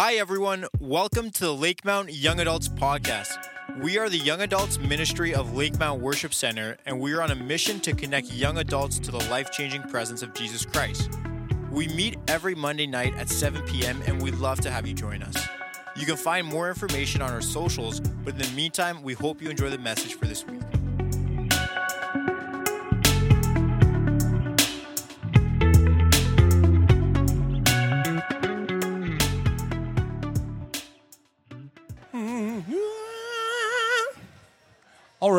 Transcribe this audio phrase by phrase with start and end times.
[0.00, 0.64] Hi, everyone.
[0.78, 3.36] Welcome to the Lake Mount Young Adults Podcast.
[3.80, 7.32] We are the Young Adults Ministry of Lake Mount Worship Center, and we are on
[7.32, 11.10] a mission to connect young adults to the life changing presence of Jesus Christ.
[11.72, 15.20] We meet every Monday night at 7 p.m., and we'd love to have you join
[15.20, 15.48] us.
[15.96, 19.50] You can find more information on our socials, but in the meantime, we hope you
[19.50, 20.62] enjoy the message for this week.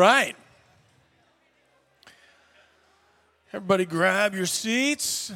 [0.00, 0.34] Right.
[3.52, 5.30] Everybody grab your seats.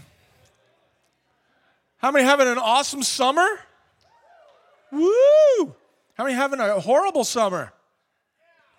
[1.98, 3.46] How many having an awesome summer?
[4.90, 5.74] Woo!
[6.14, 7.74] How many having a horrible summer?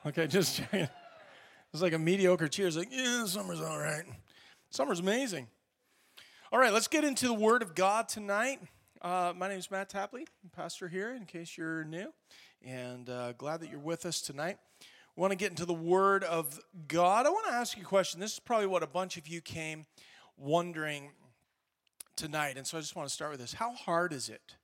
[0.05, 0.61] Okay, just.
[0.71, 4.05] It's like a mediocre cheers, like, yeah, summer's all right.
[4.69, 5.47] Summer's amazing.
[6.51, 8.59] All right, let's get into the Word of God tonight.
[9.01, 12.13] Uh, my name is Matt Tapley, I'm pastor here, in case you're new,
[12.65, 14.57] and uh, glad that you're with us tonight.
[15.17, 17.25] Want to get into the Word of God.
[17.25, 18.19] I want to ask you a question.
[18.19, 19.85] This is probably what a bunch of you came
[20.37, 21.11] wondering
[22.17, 23.53] tonight, and so I just want to start with this.
[23.53, 24.57] How hard is it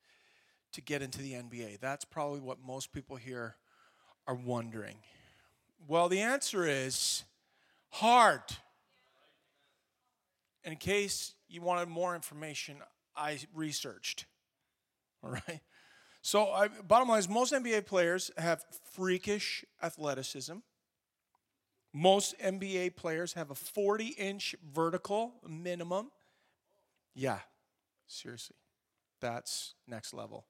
[0.73, 1.79] to get into the NBA?
[1.79, 3.55] That's probably what most people here
[4.27, 4.97] are wondering.
[5.87, 7.23] Well, the answer is
[7.89, 8.41] hard.
[10.65, 12.75] In case you wanted more information,
[13.15, 14.25] I researched.
[15.23, 15.61] All right.
[16.21, 20.57] So, I, bottom line is, most NBA players have freakish athleticism.
[21.93, 26.11] Most NBA players have a 40 inch vertical minimum.
[27.13, 27.39] Yeah,
[28.07, 28.55] seriously.
[29.19, 30.45] That's next level.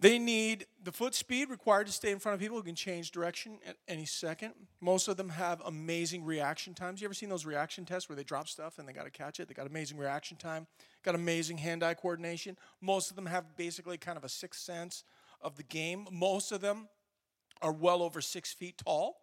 [0.00, 3.10] They need the foot speed required to stay in front of people who can change
[3.10, 4.54] direction at any second.
[4.80, 7.00] Most of them have amazing reaction times.
[7.00, 9.40] You ever seen those reaction tests where they drop stuff and they got to catch
[9.40, 9.48] it?
[9.48, 10.66] They got amazing reaction time,
[11.04, 12.56] got amazing hand eye coordination.
[12.80, 15.04] Most of them have basically kind of a sixth sense
[15.40, 16.06] of the game.
[16.10, 16.88] Most of them
[17.62, 19.20] are well over six feet tall.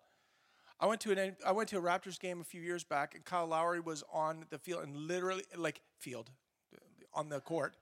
[0.80, 3.24] I went to an I went to a Raptors game a few years back, and
[3.24, 6.32] Kyle Lowry was on the field and literally like field
[7.14, 7.76] on the court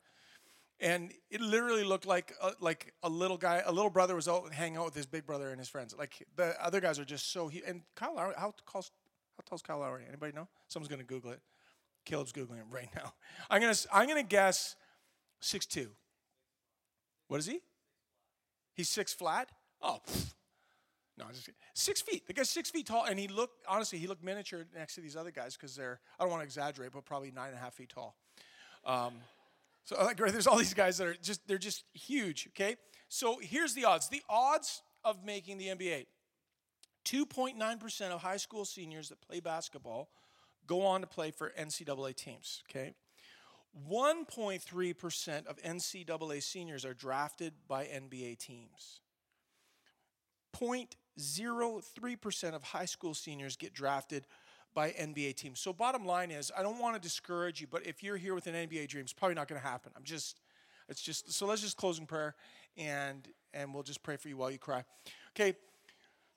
[0.79, 4.53] and it literally looked like a, like a little guy, a little brother was out
[4.53, 5.93] hanging out with his big brother and his friends.
[5.97, 7.47] Like the other guys are just so.
[7.47, 8.91] He, and Kyle Lowry, how tall's
[9.37, 10.03] how tall's Kyle Lowry?
[10.07, 10.47] Anybody know?
[10.67, 11.41] Someone's gonna Google it.
[12.05, 13.13] Caleb's googling it right now.
[13.49, 14.75] I'm gonna I'm gonna guess
[15.39, 15.89] six two.
[17.27, 17.59] What is he?
[18.73, 19.49] He's six flat.
[19.81, 19.99] Oh.
[20.07, 20.33] Pfft.
[21.17, 22.25] No, just six feet.
[22.27, 25.17] The guy's six feet tall, and he looked honestly, he looked miniature next to these
[25.17, 27.73] other guys because they're I don't want to exaggerate, but probably nine and a half
[27.73, 28.15] feet tall.
[28.85, 29.15] Um,
[29.89, 32.75] so like there's all these guys that are just they're just huge, okay?
[33.07, 34.07] So here's the odds.
[34.07, 36.05] The odds of making the NBA.
[37.05, 40.09] 2.9% of high school seniors that play basketball
[40.67, 42.93] go on to play for NCAA teams, okay?
[43.89, 49.01] 1.3% of NCAA seniors are drafted by NBA teams.
[50.55, 54.27] 0.03% of high school seniors get drafted
[54.79, 55.59] by NBA teams.
[55.59, 58.47] So bottom line is, I don't want to discourage you, but if you're here with
[58.47, 59.91] an NBA dream, it's probably not going to happen.
[59.93, 60.39] I'm just,
[60.87, 61.33] it's just.
[61.33, 62.33] So let's just close in prayer,
[62.77, 64.85] and and we'll just pray for you while you cry.
[65.35, 65.53] Okay.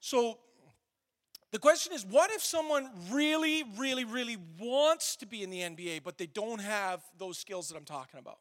[0.01, 0.39] So
[1.53, 6.03] the question is, what if someone really, really, really wants to be in the NBA,
[6.03, 8.39] but they don't have those skills that I'm talking about?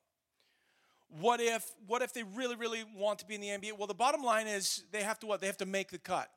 [1.10, 3.78] What if, what if they really, really want to be in the NBA?
[3.78, 5.42] Well, the bottom line is they have to what?
[5.42, 6.28] They have to make the cut,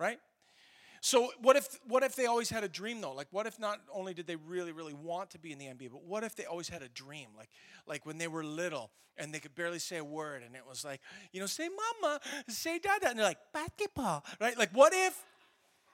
[0.00, 0.18] right?
[1.00, 3.14] So what if what if they always had a dream though?
[3.14, 5.90] Like what if not only did they really really want to be in the NBA,
[5.90, 7.28] but what if they always had a dream?
[7.36, 7.48] Like
[7.86, 10.84] like when they were little and they could barely say a word and it was
[10.84, 11.00] like,
[11.32, 11.68] you know, say
[12.02, 14.58] mama, say dada and they're like basketball, right?
[14.58, 15.16] Like what if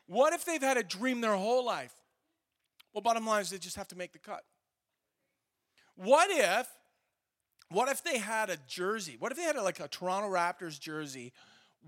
[0.07, 1.95] what if they've had a dream their whole life?
[2.93, 4.43] Well, bottom line is they just have to make the cut.
[5.95, 6.67] What if
[7.69, 9.17] what if they had a jersey?
[9.19, 11.33] What if they had a, like a Toronto Raptors jersey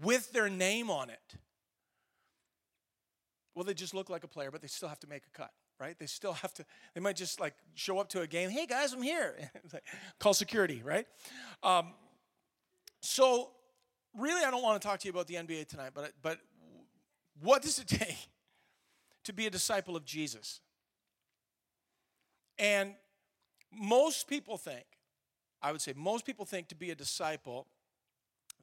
[0.01, 1.35] with their name on it?
[3.59, 5.51] Well, they just look like a player, but they still have to make a cut,
[5.81, 5.99] right?
[5.99, 6.65] They still have to,
[6.95, 9.51] they might just like show up to a game, hey guys, I'm here.
[10.21, 11.09] Call security, right?
[11.65, 11.89] Um,
[13.01, 13.51] so,
[14.17, 16.39] really, I don't want to talk to you about the NBA tonight, but, but
[17.43, 18.29] what does it take
[19.25, 20.61] to be a disciple of Jesus?
[22.61, 22.95] And
[23.77, 24.85] most people think,
[25.61, 27.67] I would say, most people think to be a disciple,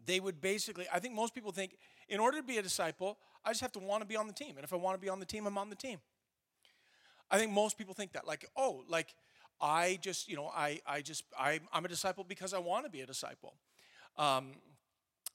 [0.05, 1.75] they would basically, I think most people think
[2.07, 4.33] in order to be a disciple, I just have to want to be on the
[4.33, 4.55] team.
[4.57, 5.99] And if I want to be on the team, I'm on the team.
[7.29, 9.15] I think most people think that, like, oh, like
[9.61, 12.91] I just, you know, I, I just, I, I'm a disciple because I want to
[12.91, 13.55] be a disciple.
[14.17, 14.53] Um,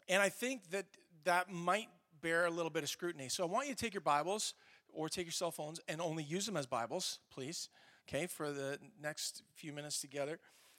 [0.08, 0.86] and I think that
[1.24, 1.88] that might
[2.20, 3.28] bear a little bit of scrutiny.
[3.28, 4.54] So I want you to take your Bibles
[4.92, 7.68] or take your cell phones and only use them as Bibles, please,
[8.08, 10.38] okay, for the next few minutes together.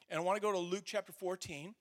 [0.09, 1.73] And I want to go to Luke chapter 14.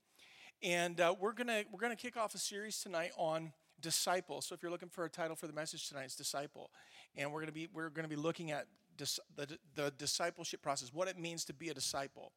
[0.62, 4.40] and uh, we're gonna we're gonna kick off a series tonight on disciple.
[4.40, 6.70] So if you're looking for a title for the message tonight, it's disciple,
[7.16, 8.66] and we're gonna be we're gonna be looking at
[8.96, 12.32] dis- the the discipleship process, what it means to be a disciple,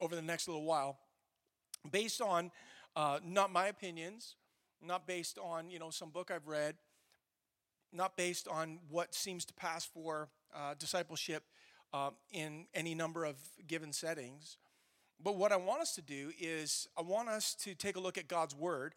[0.00, 0.98] over the next little while,
[1.90, 2.50] based on
[2.96, 4.36] uh, not my opinions,
[4.82, 6.76] not based on you know some book I've read,
[7.92, 11.44] not based on what seems to pass for uh, discipleship
[11.92, 13.36] uh, in any number of
[13.66, 14.58] given settings.
[15.22, 18.16] But what I want us to do is I want us to take a look
[18.16, 18.94] at God's word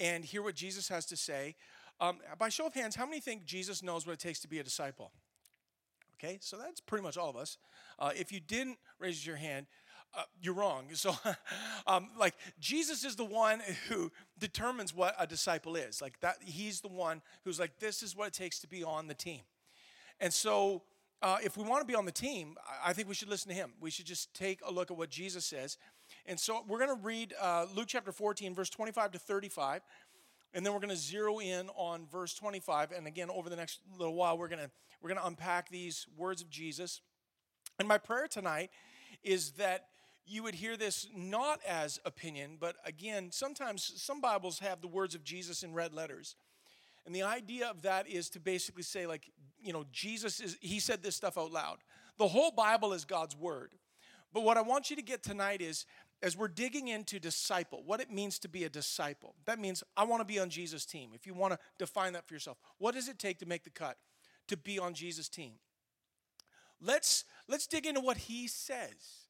[0.00, 1.54] and hear what Jesus has to say.
[2.00, 4.58] Um, by show of hands, how many think Jesus knows what it takes to be
[4.58, 5.12] a disciple?
[6.14, 7.58] Okay, so that's pretty much all of us.
[7.98, 9.66] Uh, if you didn't raise your hand,
[10.16, 10.86] uh, you're wrong.
[10.94, 11.14] So,
[11.86, 16.02] um, like, Jesus is the one who determines what a disciple is.
[16.02, 19.06] Like, that, he's the one who's like, this is what it takes to be on
[19.06, 19.42] the team.
[20.20, 20.82] And so,
[21.22, 23.54] uh, if we want to be on the team, I think we should listen to
[23.54, 23.72] him.
[23.80, 25.76] We should just take a look at what Jesus says.
[26.26, 29.82] And so, we're going to read uh, Luke chapter 14, verse 25 to 35.
[30.52, 32.92] And then we're going to zero in on verse 25.
[32.92, 34.70] And again, over the next little while, we're going to
[35.00, 37.00] we're going to unpack these words of Jesus.
[37.78, 38.70] And my prayer tonight
[39.22, 39.86] is that
[40.26, 45.14] you would hear this not as opinion, but again, sometimes some Bibles have the words
[45.14, 46.36] of Jesus in red letters.
[47.06, 49.30] And the idea of that is to basically say, like,
[49.62, 51.78] you know, Jesus is, he said this stuff out loud.
[52.18, 53.72] The whole Bible is God's word.
[54.32, 55.86] But what I want you to get tonight is,
[56.22, 59.34] as we're digging into disciple, what it means to be a disciple.
[59.46, 61.10] That means I want to be on Jesus' team.
[61.14, 63.70] If you want to define that for yourself, what does it take to make the
[63.70, 63.96] cut
[64.48, 65.52] to be on Jesus' team?
[66.80, 69.28] Let's let's dig into what he says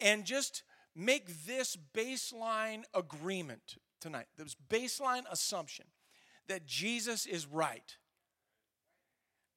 [0.00, 0.62] and just
[0.94, 4.26] make this baseline agreement tonight.
[4.36, 5.86] This baseline assumption
[6.48, 7.96] that Jesus is right.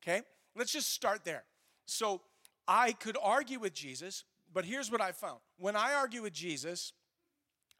[0.03, 0.21] Okay?
[0.55, 1.43] Let's just start there.
[1.85, 2.21] So
[2.67, 5.39] I could argue with Jesus, but here's what I found.
[5.57, 6.93] When I argue with Jesus,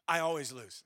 [0.08, 0.84] I always lose.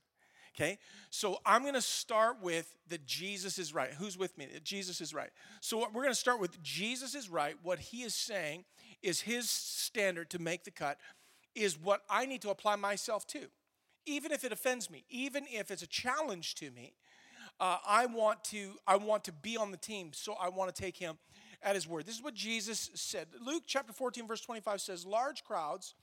[0.54, 0.78] Okay?
[1.10, 3.90] So I'm going to start with that Jesus is right.
[3.92, 4.46] Who's with me?
[4.52, 5.30] That Jesus is right.
[5.60, 7.56] So we're going to start with Jesus is right.
[7.62, 8.64] What he is saying
[9.02, 10.98] is his standard to make the cut
[11.54, 13.46] is what I need to apply myself to.
[14.06, 16.94] Even if it offends me, even if it's a challenge to me,
[17.58, 20.82] uh, I want to I want to be on the team, so I want to
[20.82, 21.18] take him
[21.62, 22.06] at his word.
[22.06, 23.28] This is what Jesus said.
[23.44, 25.94] Luke chapter 14 verse 25 says, "Large crowds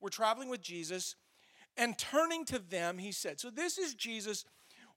[0.00, 1.16] were traveling with Jesus,
[1.76, 4.44] and turning to them, he said." So this is Jesus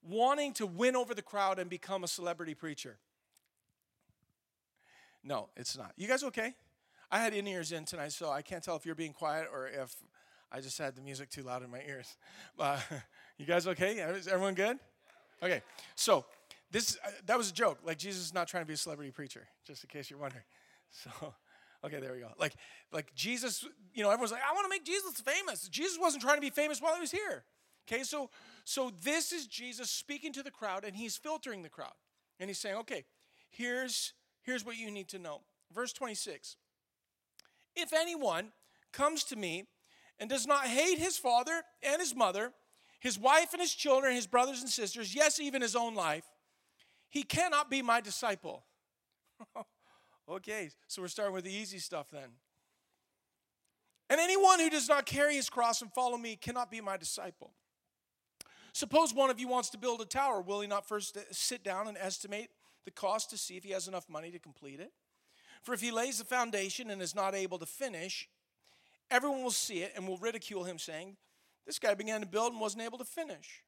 [0.01, 2.99] wanting to win over the crowd and become a celebrity preacher.
[5.23, 5.93] No, it's not.
[5.97, 6.53] You guys okay?
[7.11, 9.67] I had in ears in tonight, so I can't tell if you're being quiet or
[9.67, 9.95] if
[10.51, 12.17] I just had the music too loud in my ears.
[12.59, 12.79] Uh,
[13.37, 13.95] you guys okay?
[13.95, 14.79] Is everyone good?
[15.43, 15.61] Okay,
[15.95, 16.25] so
[16.75, 17.79] this uh, that was a joke.
[17.85, 20.43] Like Jesus is not trying to be a celebrity preacher, just in case you're wondering.
[20.91, 21.33] So,
[21.83, 22.29] okay, there we go.
[22.39, 22.53] Like
[22.93, 25.67] like Jesus, you know, everyone's like, I want to make Jesus famous.
[25.67, 27.43] Jesus wasn't trying to be famous while he was here.
[27.85, 28.29] Okay, so
[28.63, 31.95] so this is Jesus speaking to the crowd, and he's filtering the crowd,
[32.39, 33.03] and he's saying, okay,
[33.49, 34.13] here's
[34.43, 35.41] here's what you need to know.
[35.73, 36.55] Verse 26.
[37.75, 38.53] If anyone
[38.93, 39.65] comes to me
[40.17, 42.53] and does not hate his father and his mother
[43.01, 46.23] his wife and his children, his brothers and sisters, yes, even his own life,
[47.15, 48.65] he cannot be my disciple.
[50.29, 52.27] okay, so we're starting with the easy stuff then.
[54.09, 57.53] And anyone who does not carry his cross and follow me cannot be my disciple.
[58.73, 60.41] Suppose one of you wants to build a tower.
[60.41, 62.49] Will he not first sit down and estimate
[62.83, 64.91] the cost to see if he has enough money to complete it?
[65.63, 68.27] For if he lays the foundation and is not able to finish,
[69.09, 71.15] everyone will see it and will ridicule him, saying,
[71.65, 73.63] this guy began to build and wasn't able to finish.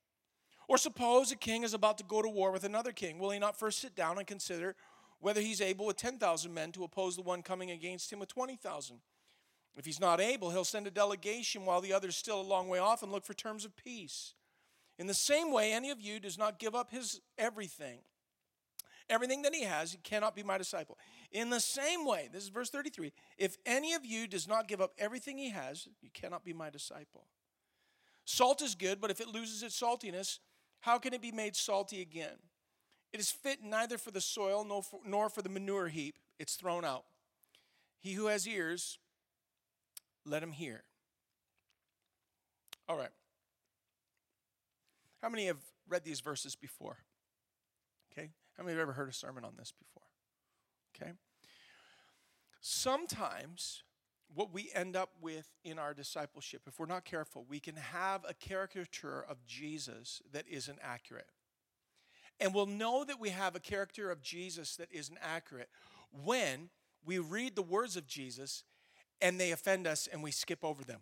[0.67, 3.19] Or suppose a king is about to go to war with another king.
[3.19, 4.75] Will he not first sit down and consider
[5.19, 8.99] whether he's able with 10,000 men to oppose the one coming against him with 20,000?
[9.77, 12.79] If he's not able, he'll send a delegation while the other's still a long way
[12.79, 14.33] off and look for terms of peace.
[14.97, 17.99] In the same way, any of you does not give up his everything.
[19.09, 20.97] Everything that he has, he cannot be my disciple.
[21.31, 24.81] In the same way, this is verse 33 if any of you does not give
[24.81, 27.25] up everything he has, you cannot be my disciple.
[28.25, 30.39] Salt is good, but if it loses its saltiness,
[30.81, 32.37] how can it be made salty again?
[33.13, 36.15] It is fit neither for the soil nor for, nor for the manure heap.
[36.39, 37.05] It's thrown out.
[37.99, 38.99] He who has ears,
[40.25, 40.83] let him hear.
[42.87, 43.09] All right.
[45.21, 45.57] How many have
[45.89, 46.97] read these verses before?
[48.11, 48.29] Okay.
[48.57, 50.07] How many have ever heard a sermon on this before?
[50.95, 51.13] Okay.
[52.61, 53.83] Sometimes
[54.33, 58.25] what we end up with in our discipleship, if we're not careful, we can have
[58.27, 61.29] a caricature of Jesus that isn't accurate.
[62.39, 65.69] And we'll know that we have a character of Jesus that isn't accurate
[66.11, 66.69] when
[67.05, 68.63] we read the words of Jesus
[69.21, 70.99] and they offend us and we skip over them.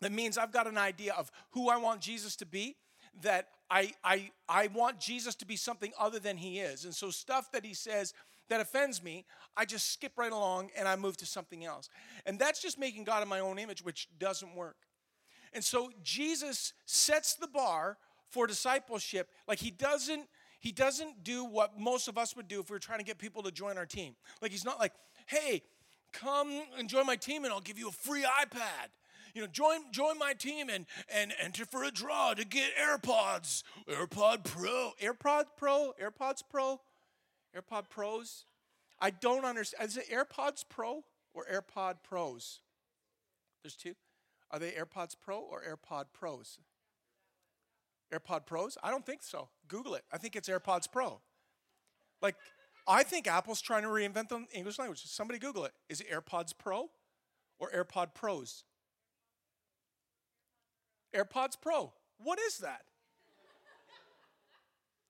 [0.00, 2.76] That means I've got an idea of who I want Jesus to be,
[3.22, 6.84] that I, I, I want Jesus to be something other than he is.
[6.84, 8.14] And so, stuff that he says
[8.48, 9.24] that offends me,
[9.56, 11.88] I just skip right along and I move to something else.
[12.26, 14.76] And that's just making God in my own image, which doesn't work.
[15.52, 17.96] And so, Jesus sets the bar
[18.30, 19.30] for discipleship.
[19.46, 20.28] Like, he doesn't.
[20.60, 23.18] He doesn't do what most of us would do if we were trying to get
[23.18, 24.16] people to join our team.
[24.42, 24.92] Like, he's not like,
[25.26, 25.62] hey,
[26.12, 28.88] come and join my team and I'll give you a free iPad
[29.34, 33.62] you know, join join my team and and enter for a draw to get AirPods,
[33.88, 36.80] AirPod Pro, AirPod Pro, AirPods Pro,
[37.58, 38.44] AirPod Pros.
[39.00, 39.88] I don't understand.
[39.88, 42.60] Is it AirPods Pro or AirPod Pros?
[43.62, 43.94] There's two.
[44.50, 46.58] Are they AirPods Pro or AirPod Pros?
[48.12, 48.78] AirPod Pros?
[48.82, 49.48] I don't think so.
[49.68, 50.04] Google it.
[50.12, 51.20] I think it's AirPods Pro.
[52.22, 52.36] Like,
[52.86, 55.02] I think Apple's trying to reinvent the English language.
[55.04, 55.72] Somebody Google it.
[55.88, 56.88] Is it AirPods Pro
[57.58, 58.64] or AirPod Pros?
[61.14, 61.92] AirPods Pro.
[62.18, 62.82] What is that?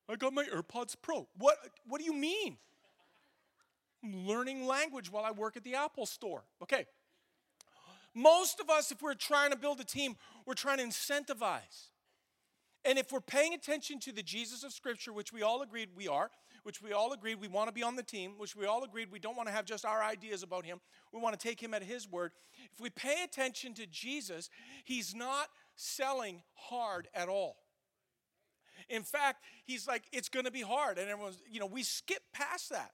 [0.08, 1.28] I got my AirPods Pro.
[1.36, 2.56] What, what do you mean?
[4.02, 6.44] I'm learning language while I work at the Apple store.
[6.62, 6.86] Okay.
[8.14, 11.90] Most of us, if we're trying to build a team, we're trying to incentivize.
[12.84, 16.08] And if we're paying attention to the Jesus of Scripture, which we all agreed we
[16.08, 16.30] are,
[16.62, 19.10] which we all agreed we want to be on the team, which we all agreed
[19.10, 20.80] we don't want to have just our ideas about him,
[21.12, 22.32] we want to take him at his word.
[22.72, 24.48] If we pay attention to Jesus,
[24.84, 27.56] he's not selling hard at all.
[28.88, 30.99] In fact, he's like, it's going to be hard.
[30.99, 32.92] And everyone's, you know, we skip past that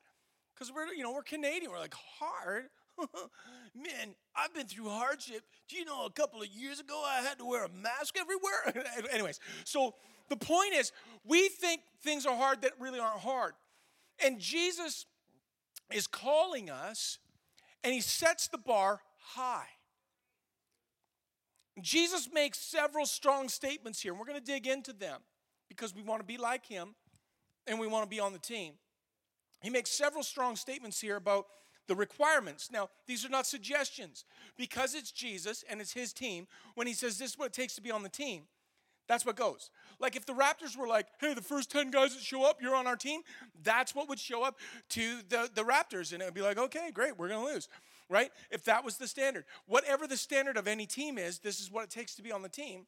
[0.55, 1.71] because we're, you know, we're Canadian.
[1.71, 2.65] We're like, hard?
[3.75, 5.43] Man, I've been through hardship.
[5.69, 8.85] Do you know a couple of years ago I had to wear a mask everywhere?
[9.13, 9.95] Anyways, so
[10.29, 10.93] the point is,
[11.25, 13.53] we think things are hard that really aren't hard.
[14.25, 15.07] And Jesus
[15.93, 17.19] is calling us,
[17.83, 19.67] and he sets the bar high.
[21.81, 25.21] Jesus makes several strong statements here, and we're going to dig into them
[25.75, 26.95] because we want to be like him
[27.67, 28.75] and we want to be on the team.
[29.63, 31.47] He makes several strong statements here about
[31.87, 32.71] the requirements.
[32.71, 34.25] Now, these are not suggestions.
[34.57, 37.75] Because it's Jesus and it's his team, when he says this is what it takes
[37.77, 38.43] to be on the team,
[39.07, 39.71] that's what goes.
[40.01, 42.75] Like if the Raptors were like, hey, the first 10 guys that show up, you're
[42.75, 43.21] on our team,
[43.63, 44.59] that's what would show up
[44.91, 46.13] to the, the Raptors.
[46.13, 47.69] And it would be like, okay, great, we're going to lose
[48.11, 48.31] right?
[48.51, 49.45] If that was the standard.
[49.67, 52.43] Whatever the standard of any team is, this is what it takes to be on
[52.43, 52.87] the team,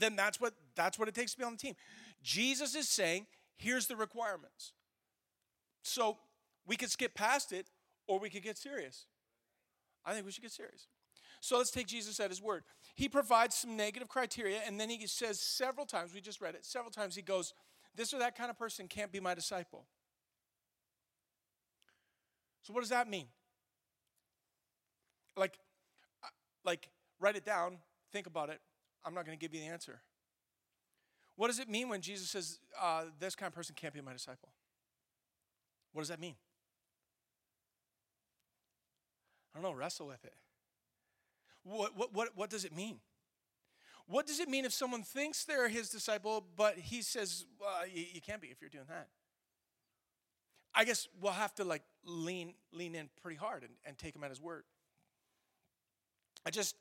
[0.00, 1.74] then that's what that's what it takes to be on the team.
[2.22, 3.26] Jesus is saying,
[3.56, 4.72] here's the requirements.
[5.82, 6.18] So
[6.66, 7.66] we could skip past it
[8.06, 9.06] or we could get serious.
[10.04, 10.88] I think we should get serious.
[11.40, 12.64] So let's take Jesus at his word.
[12.94, 16.64] He provides some negative criteria, and then he says several times, we just read it,
[16.64, 17.54] several times he goes,
[17.94, 19.86] This or that kind of person can't be my disciple.
[22.62, 23.26] So, what does that mean?
[25.36, 25.58] Like,
[26.64, 26.90] like,
[27.20, 27.78] write it down,
[28.12, 28.60] think about it.
[29.08, 30.02] I'm not going to give you the answer.
[31.36, 34.12] What does it mean when Jesus says, uh, this kind of person can't be my
[34.12, 34.50] disciple?
[35.94, 36.34] What does that mean?
[39.54, 40.34] I don't know, wrestle with it.
[41.64, 42.98] What, what, what, what does it mean?
[44.06, 48.04] What does it mean if someone thinks they're his disciple, but he says, well, you,
[48.12, 49.08] you can't be if you're doing that?
[50.74, 54.22] I guess we'll have to like lean, lean in pretty hard and, and take him
[54.22, 54.64] at his word.
[56.44, 56.76] I just,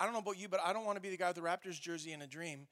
[0.00, 1.42] I don't know about you, but I don't want to be the guy with the
[1.42, 2.66] Raptors jersey in a dream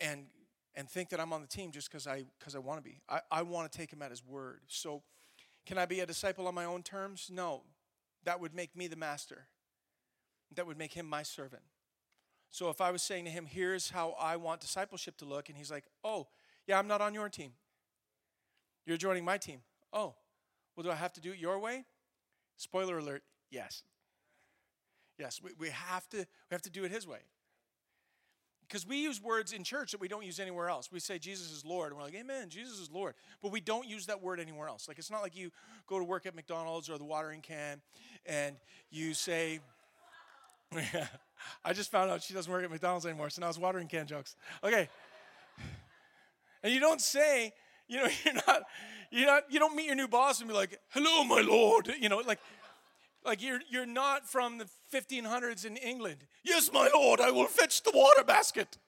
[0.00, 0.26] and
[0.74, 3.00] and think that I'm on the team just because I because I want to be.
[3.08, 4.60] I, I want to take him at his word.
[4.66, 5.02] So
[5.66, 7.30] can I be a disciple on my own terms?
[7.32, 7.62] No.
[8.24, 9.46] That would make me the master.
[10.54, 11.62] That would make him my servant.
[12.50, 15.56] So if I was saying to him, here's how I want discipleship to look, and
[15.56, 16.28] he's like, oh,
[16.66, 17.52] yeah, I'm not on your team.
[18.84, 19.60] You're joining my team.
[19.92, 20.14] Oh,
[20.76, 21.84] well, do I have to do it your way?
[22.56, 23.82] Spoiler alert, yes.
[25.18, 27.18] Yes, we, we, have to, we have to do it His way.
[28.66, 30.90] Because we use words in church that we don't use anywhere else.
[30.90, 33.14] We say Jesus is Lord, and we're like, Amen, Jesus is Lord.
[33.42, 34.88] But we don't use that word anywhere else.
[34.88, 35.50] Like, it's not like you
[35.86, 37.82] go to work at McDonald's or the watering can
[38.24, 38.56] and
[38.90, 39.60] you say,
[41.64, 44.06] I just found out she doesn't work at McDonald's anymore, so now it's watering can
[44.06, 44.36] jokes.
[44.64, 44.88] Okay.
[46.62, 47.52] And you don't say,
[47.88, 48.62] you know, you're not,
[49.10, 51.92] you're not, you don't meet your new boss and be like, hello, my Lord.
[52.00, 52.38] You know, like,
[53.24, 56.26] like you're, you're not from the 1500s in England.
[56.44, 58.78] Yes, my lord, I will fetch the water basket.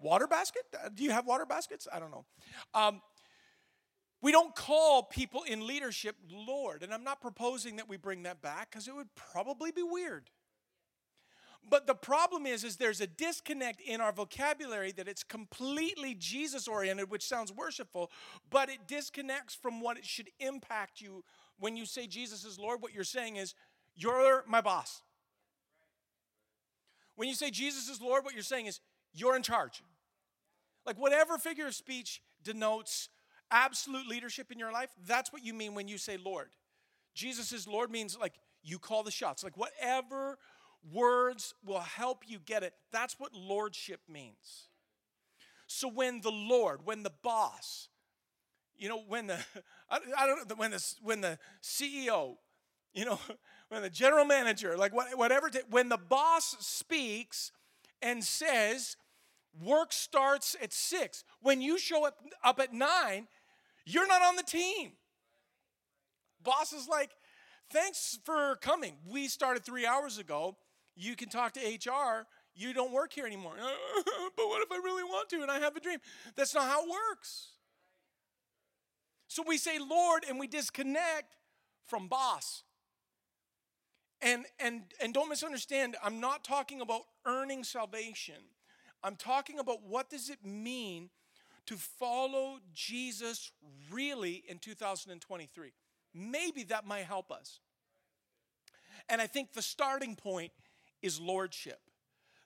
[0.00, 0.62] Water basket?
[0.72, 1.88] Uh, do you have water baskets?
[1.92, 2.24] I don't know.
[2.74, 3.00] Um,
[4.24, 6.82] we don't call people in leadership Lord.
[6.82, 10.30] And I'm not proposing that we bring that back because it would probably be weird.
[11.68, 16.68] But the problem is, is there's a disconnect in our vocabulary that it's completely Jesus
[16.68, 18.10] oriented, which sounds worshipful,
[18.50, 21.24] but it disconnects from what it should impact you
[21.58, 23.54] when you say Jesus is Lord, what you're saying is,
[23.94, 25.02] You're my boss.
[27.16, 28.80] When you say Jesus is Lord, what you're saying is
[29.12, 29.82] you're in charge.
[30.84, 33.08] Like whatever figure of speech denotes
[33.50, 36.48] absolute leadership in your life, that's what you mean when you say Lord.
[37.14, 39.44] Jesus is Lord means like you call the shots.
[39.44, 40.38] Like whatever
[40.92, 44.68] words will help you get it, that's what lordship means.
[45.66, 47.88] So when the Lord, when the boss,
[48.76, 49.38] you know, when the
[49.90, 52.36] I, don't know when the when the CEO,
[52.92, 53.18] you know,
[53.68, 57.52] when the general manager, like whatever, when the boss speaks
[58.02, 58.96] and says,
[59.62, 61.24] work starts at six.
[61.40, 63.28] When you show up, up at nine,
[63.84, 64.92] you're not on the team.
[66.42, 67.10] Boss is like,
[67.70, 68.94] thanks for coming.
[69.06, 70.56] We started three hours ago.
[70.96, 72.26] You can talk to HR.
[72.54, 73.54] You don't work here anymore.
[74.36, 75.98] but what if I really want to and I have a dream?
[76.36, 77.53] That's not how it works.
[79.34, 81.34] So we say Lord and we disconnect
[81.88, 82.62] from boss.
[84.22, 88.36] And, and, and don't misunderstand, I'm not talking about earning salvation.
[89.02, 91.10] I'm talking about what does it mean
[91.66, 93.50] to follow Jesus
[93.90, 95.72] really in 2023.
[96.14, 97.58] Maybe that might help us.
[99.08, 100.52] And I think the starting point
[101.02, 101.80] is lordship.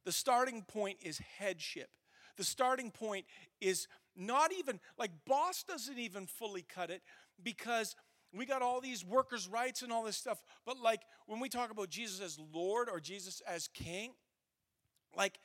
[0.06, 1.90] The starting point is headship.
[2.38, 3.26] The starting point
[3.60, 7.02] is not even, like, boss doesn't even fully cut it
[7.42, 7.94] because
[8.32, 10.42] we got all these workers' rights and all this stuff.
[10.66, 14.12] But, like, when we talk about Jesus as Lord or Jesus as King,
[15.16, 15.38] like,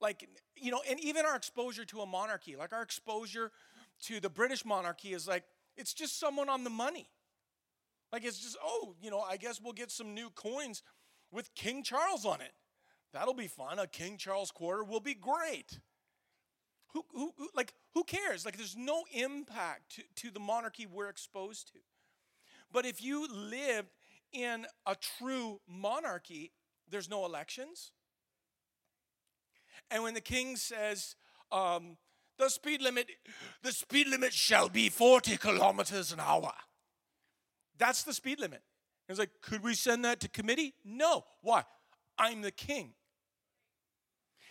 [0.00, 3.50] like, you know, and even our exposure to a monarchy, like our exposure
[4.04, 5.44] to the British monarchy is like,
[5.76, 7.08] it's just someone on the money.
[8.12, 10.82] Like, it's just, oh, you know, I guess we'll get some new coins
[11.30, 12.52] with King Charles on it.
[13.12, 13.78] That'll be fun.
[13.78, 15.80] A King Charles quarter will be great.
[16.92, 18.44] Who, who, who, like, who cares?
[18.44, 21.78] Like, there's no impact to, to the monarchy we're exposed to.
[22.72, 23.88] But if you lived
[24.32, 26.52] in a true monarchy,
[26.90, 27.92] there's no elections.
[29.90, 31.14] And when the king says,
[31.50, 31.96] um,
[32.38, 33.08] the speed limit,
[33.62, 36.52] the speed limit shall be 40 kilometers an hour.
[37.78, 38.62] That's the speed limit.
[39.08, 40.74] It's like, could we send that to committee?
[40.84, 41.24] No.
[41.42, 41.64] Why?
[42.18, 42.92] I'm the king.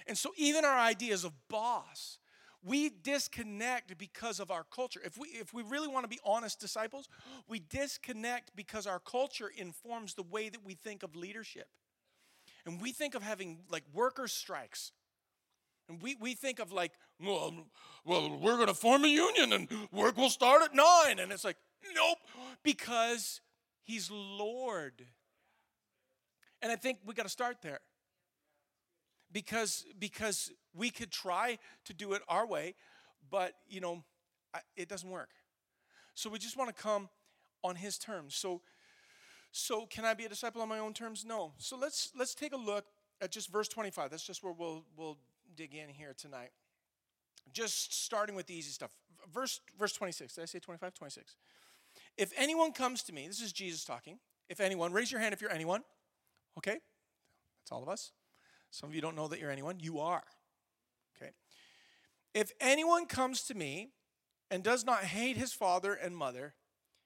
[0.08, 2.18] And so even our ideas of boss,
[2.64, 5.00] we disconnect because of our culture.
[5.04, 7.08] If we if we really want to be honest disciples,
[7.48, 11.68] we disconnect because our culture informs the way that we think of leadership.
[12.66, 14.92] And we think of having like workers' strikes.
[15.88, 16.92] And we, we think of like,
[17.24, 17.54] well,
[18.04, 21.20] well, we're going to form a union and work will start at nine.
[21.20, 21.56] And it's like,
[21.96, 22.18] nope,
[22.64, 23.40] because
[23.84, 25.06] he's Lord.
[26.62, 27.80] And I think we got to start there
[29.32, 32.76] because because we could try to do it our way
[33.30, 34.04] but you know
[34.76, 35.30] it doesn't work.
[36.14, 37.10] So we just want to come
[37.64, 38.36] on his terms.
[38.36, 38.62] So
[39.52, 41.26] so can i be a disciple on my own terms?
[41.26, 41.54] No.
[41.58, 42.86] So let's let's take a look
[43.22, 45.18] at just verse 25 that's just where we'll we'll
[45.56, 46.52] dig in here tonight.
[47.54, 48.92] Just starting with the easy stuff.
[49.34, 51.36] Verse verse 26 did i say 25 26
[52.18, 54.20] if anyone comes to me this is jesus talking.
[54.50, 55.84] If anyone raise your hand if you're anyone
[56.58, 56.80] okay?
[57.62, 58.12] That's all of us.
[58.72, 59.80] Some of you don't know that you're anyone.
[59.80, 60.24] You are.
[62.38, 63.90] If anyone comes to me
[64.52, 66.54] and does not hate his father and mother,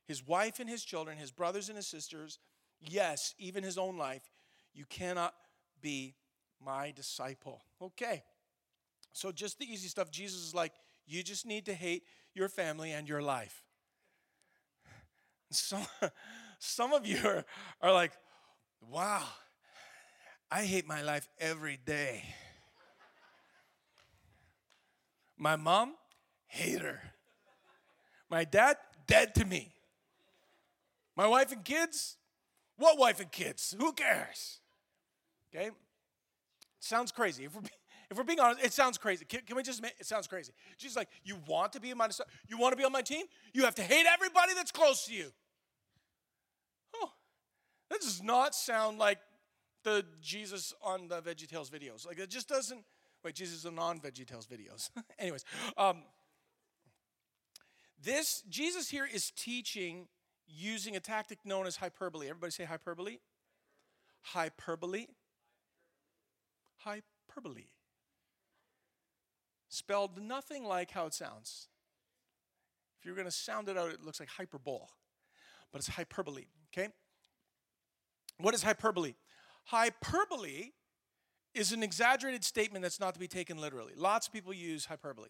[0.05, 2.37] his wife and his children, his brothers and his sisters,
[2.81, 4.29] yes, even his own life,
[4.73, 5.33] you cannot
[5.81, 6.15] be
[6.61, 7.61] my disciple.
[7.81, 8.23] Okay.
[9.13, 10.11] So, just the easy stuff.
[10.11, 10.73] Jesus is like,
[11.07, 13.63] you just need to hate your family and your life.
[15.49, 15.87] Some,
[16.59, 17.45] some of you are,
[17.81, 18.11] are like,
[18.81, 19.23] wow,
[20.51, 22.25] I hate my life every day.
[25.41, 25.95] My mom,
[26.45, 27.01] hate her.
[28.29, 28.77] My dad,
[29.07, 29.73] dead to me.
[31.17, 32.17] My wife and kids,
[32.77, 33.75] what wife and kids?
[33.79, 34.59] Who cares?
[35.49, 35.71] Okay?
[36.79, 37.45] Sounds crazy.
[37.45, 37.63] If we're,
[38.11, 39.25] if we're being honest, it sounds crazy.
[39.25, 40.51] Can, can we just it sounds crazy?
[40.77, 42.07] Jesus like, you want to be my
[42.47, 43.25] you want to be on my team?
[43.51, 45.31] You have to hate everybody that's close to you.
[46.95, 47.09] Oh,
[47.89, 49.17] that does not sound like
[49.83, 52.05] the Jesus on the VeggieTales videos.
[52.05, 52.83] Like it just doesn't.
[53.23, 54.89] Wait, Jesus on non VeggieTales videos.
[55.19, 55.45] Anyways,
[55.77, 56.03] um,
[58.01, 60.07] this Jesus here is teaching
[60.47, 62.27] using a tactic known as hyperbole.
[62.29, 63.17] Everybody say hyperbole.
[64.21, 65.07] Hyperbole.
[66.77, 67.65] Hyperbole.
[69.69, 71.67] Spelled nothing like how it sounds.
[72.99, 74.85] If you're going to sound it out, it looks like hyperbole,
[75.71, 76.45] but it's hyperbole.
[76.71, 76.89] Okay.
[78.37, 79.13] What is hyperbole?
[79.65, 80.71] Hyperbole
[81.53, 83.93] is an exaggerated statement that's not to be taken literally.
[83.95, 85.29] Lots of people use hyperbole.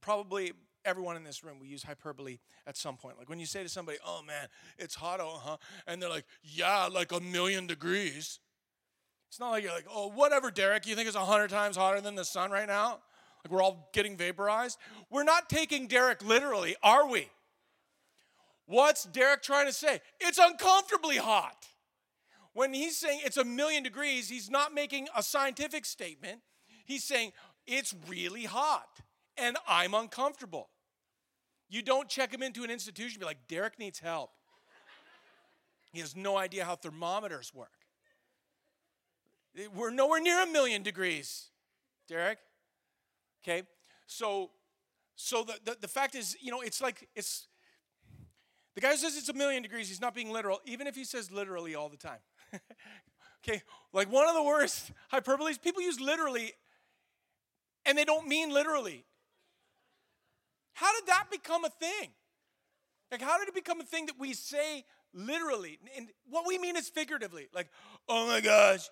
[0.00, 0.52] Probably
[0.84, 3.18] everyone in this room will use hyperbole at some point.
[3.18, 5.56] Like when you say to somebody, "Oh man, it's hot, oh huh,"
[5.86, 8.40] and they're like, "Yeah, like a million degrees."
[9.28, 12.14] It's not like you're like, oh, whatever, Derek, you think it's 100 times hotter than
[12.14, 13.00] the sun right now?
[13.44, 14.78] Like we're all getting vaporized?
[15.10, 17.28] We're not taking Derek literally, are we?
[18.66, 20.00] What's Derek trying to say?
[20.20, 21.66] It's uncomfortably hot.
[22.56, 26.40] When he's saying it's a million degrees, he's not making a scientific statement.
[26.86, 27.32] He's saying
[27.66, 28.88] it's really hot
[29.36, 30.70] and I'm uncomfortable.
[31.68, 34.30] You don't check him into an institution be like, Derek needs help.
[35.92, 37.68] He has no idea how thermometers work.
[39.74, 41.50] We're nowhere near a million degrees,
[42.08, 42.38] Derek.
[43.44, 43.64] Okay,
[44.06, 44.50] so
[45.14, 47.48] so the, the, the fact is, you know, it's like it's
[48.74, 51.04] the guy who says it's a million degrees, he's not being literal, even if he
[51.04, 52.20] says literally all the time.
[52.54, 56.52] Okay, like one of the worst hyperboles, people use literally
[57.86, 59.04] and they don't mean literally.
[60.74, 62.10] How did that become a thing?
[63.10, 65.78] Like, how did it become a thing that we say literally?
[65.96, 67.48] And what we mean is figuratively.
[67.54, 67.68] Like,
[68.08, 68.90] oh my gosh,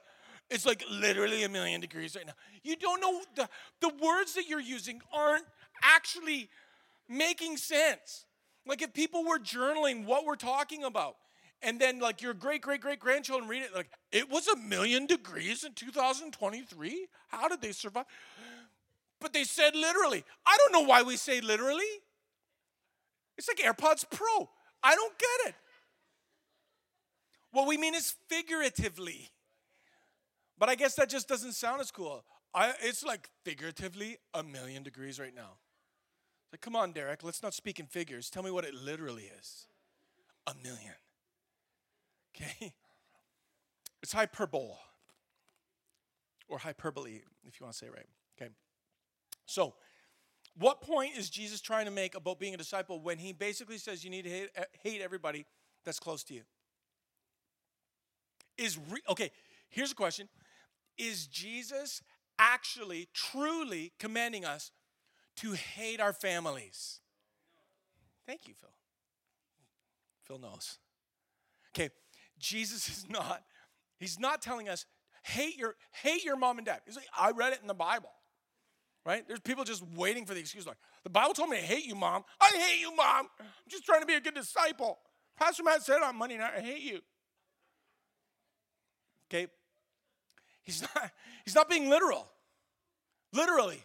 [0.49, 2.35] it's like literally a million degrees right now.
[2.62, 3.49] You don't know, the,
[3.81, 5.45] the words that you're using aren't
[5.83, 6.49] actually
[7.09, 8.25] making sense.
[8.67, 11.17] Like, if people were journaling what we're talking about,
[11.62, 15.07] and then like your great great great grandchildren read it like it was a million
[15.07, 18.07] degrees in 2023 how did they survive?
[19.21, 21.85] But they said literally i don't know why we say literally.
[23.37, 24.49] It's like airpods pro.
[24.83, 25.55] I don't get it.
[27.51, 29.31] What we mean is figuratively.
[30.59, 32.25] But i guess that just doesn't sound as cool.
[32.55, 35.59] I, it's like figuratively a million degrees right now.
[36.53, 38.31] Like come on derek let's not speak in figures.
[38.31, 39.67] Tell me what it literally is.
[40.47, 40.95] A million
[42.35, 42.73] Okay?
[44.03, 44.75] It's hyperbole
[46.47, 48.07] or hyperbole, if you want to say it right.
[48.37, 48.51] Okay?
[49.47, 49.75] So,
[50.59, 54.05] what point is Jesus trying to make about being a disciple when he basically says
[54.05, 55.47] you need to hate, eh, hate everybody
[55.85, 56.42] that's close to you?
[58.57, 59.31] Is re- okay,
[59.68, 60.29] here's a question.
[60.97, 62.03] Is Jesus
[62.38, 64.70] actually truly commanding us
[65.37, 67.01] to hate our families?
[68.27, 68.70] Thank you, Phil.
[70.25, 70.79] Phil knows.
[72.38, 73.42] Jesus is not,
[73.99, 74.87] he's not telling us,
[75.23, 76.81] hate your, hate your mom and dad.
[76.87, 78.11] He's like, I read it in the Bible.
[79.07, 79.27] Right?
[79.29, 81.94] There's people just waiting for the excuse like, the Bible told me to hate you,
[81.94, 82.25] mom.
[82.40, 83.29] I hate you, mom.
[83.38, 84.99] I'm just trying to be a good disciple.
[85.38, 87.01] Pastor Matt said on Monday night, I hate you.
[89.29, 89.49] Okay?
[90.62, 91.11] He's not,
[91.44, 92.27] he's not being literal.
[93.33, 93.83] Literally.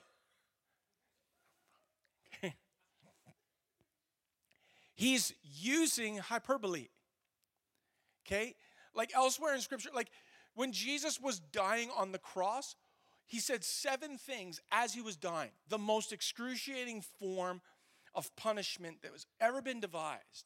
[4.93, 6.89] He's using hyperbole.
[8.29, 8.55] Okay?
[8.93, 10.09] Like elsewhere in scripture, like
[10.55, 12.75] when Jesus was dying on the cross,
[13.25, 17.61] he said seven things as he was dying, the most excruciating form
[18.15, 20.45] of punishment that was ever been devised.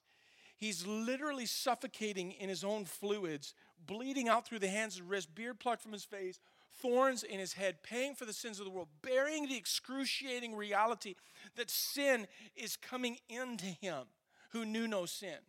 [0.58, 3.54] He's literally suffocating in his own fluids,
[3.86, 6.39] bleeding out through the hands and wrists, beard plucked from his face,
[6.82, 11.15] thorns in his head, paying for the sins of the world, bearing the excruciating reality
[11.56, 14.04] that sin is coming into him
[14.52, 15.39] who knew no sin.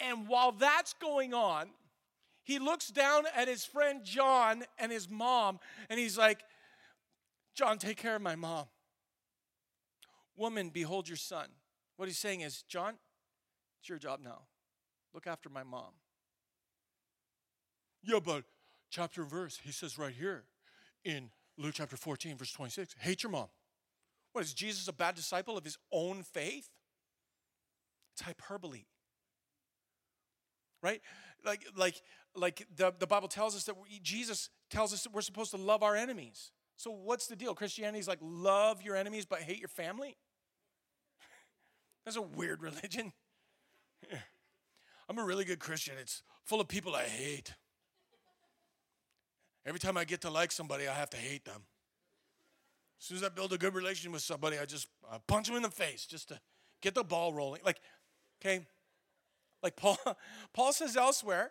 [0.00, 1.68] And while that's going on,
[2.42, 6.40] he looks down at his friend John and his mom, and he's like,
[7.54, 8.66] John, take care of my mom.
[10.36, 11.46] Woman, behold your son.
[11.96, 12.94] What he's saying is, John,
[13.80, 14.42] it's your job now.
[15.14, 15.92] Look after my mom.
[18.02, 18.44] Yeah, but
[18.90, 20.44] chapter and verse, he says right here
[21.04, 23.46] in Luke chapter 14, verse 26, hate your mom.
[24.32, 26.68] What is Jesus a bad disciple of his own faith?
[28.12, 28.82] It's hyperbole
[30.84, 31.00] right?
[31.44, 32.02] Like, like,
[32.36, 35.56] like the, the Bible tells us that we, Jesus tells us that we're supposed to
[35.56, 36.52] love our enemies.
[36.76, 37.54] So what's the deal?
[37.54, 40.16] Christianity is like love your enemies but hate your family?
[42.04, 43.12] That's a weird religion.
[45.08, 45.94] I'm a really good Christian.
[46.00, 47.54] It's full of people I hate.
[49.66, 51.62] Every time I get to like somebody, I have to hate them.
[53.00, 55.56] As soon as I build a good relationship with somebody, I just I punch them
[55.56, 56.40] in the face just to
[56.80, 57.60] get the ball rolling.
[57.64, 57.80] Like,
[58.40, 58.66] okay,
[59.64, 59.98] like Paul,
[60.52, 61.50] Paul says elsewhere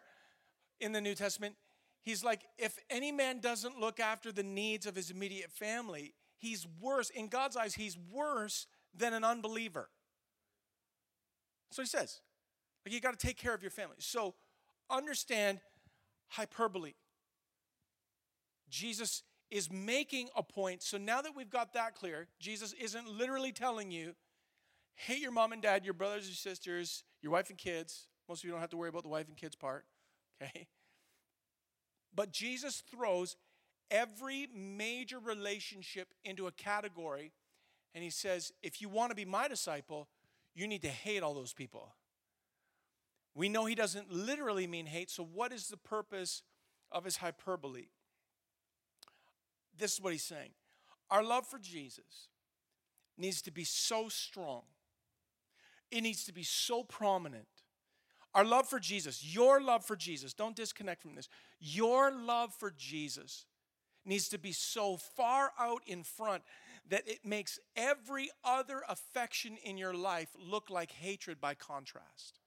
[0.80, 1.56] in the New Testament,
[2.04, 6.68] he's like, if any man doesn't look after the needs of his immediate family, he's
[6.80, 7.10] worse.
[7.10, 9.90] In God's eyes, he's worse than an unbeliever.
[11.72, 12.22] So he says,
[12.86, 13.96] like you got to take care of your family.
[13.98, 14.36] So
[14.90, 15.60] understand
[16.28, 16.94] hyperbole.
[18.70, 20.84] Jesus is making a point.
[20.84, 24.14] So now that we've got that clear, Jesus isn't literally telling you,
[24.96, 28.08] hate your mom and dad, your brothers and sisters, your wife and kids.
[28.30, 29.86] Most of you don't have to worry about the wife and kids part,
[30.44, 30.68] okay?
[32.14, 33.36] But Jesus throws
[33.90, 37.32] every major relationship into a category,
[37.96, 40.08] and he says, if you want to be my disciple,
[40.54, 41.96] you need to hate all those people.
[43.34, 46.44] We know he doesn't literally mean hate, so what is the purpose
[46.92, 47.88] of his hyperbole?
[49.78, 50.52] this is what he's saying.
[51.10, 52.30] Our love for Jesus
[53.18, 54.64] needs to be so strong,
[55.94, 57.48] it needs to be so prominent.
[58.34, 61.30] Our love for Jesus, your love for Jesus, don't disconnect from this.
[61.60, 63.46] Your love for Jesus
[64.04, 66.42] needs to be so far out in front
[66.90, 72.40] that it makes every other affection in your life look like hatred by contrast.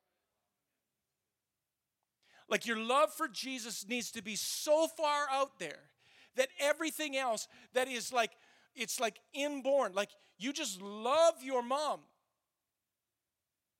[2.49, 5.91] Like your love for Jesus needs to be so far out there
[6.35, 8.33] that everything else that is like
[8.75, 12.01] it's like inborn like you just love your mom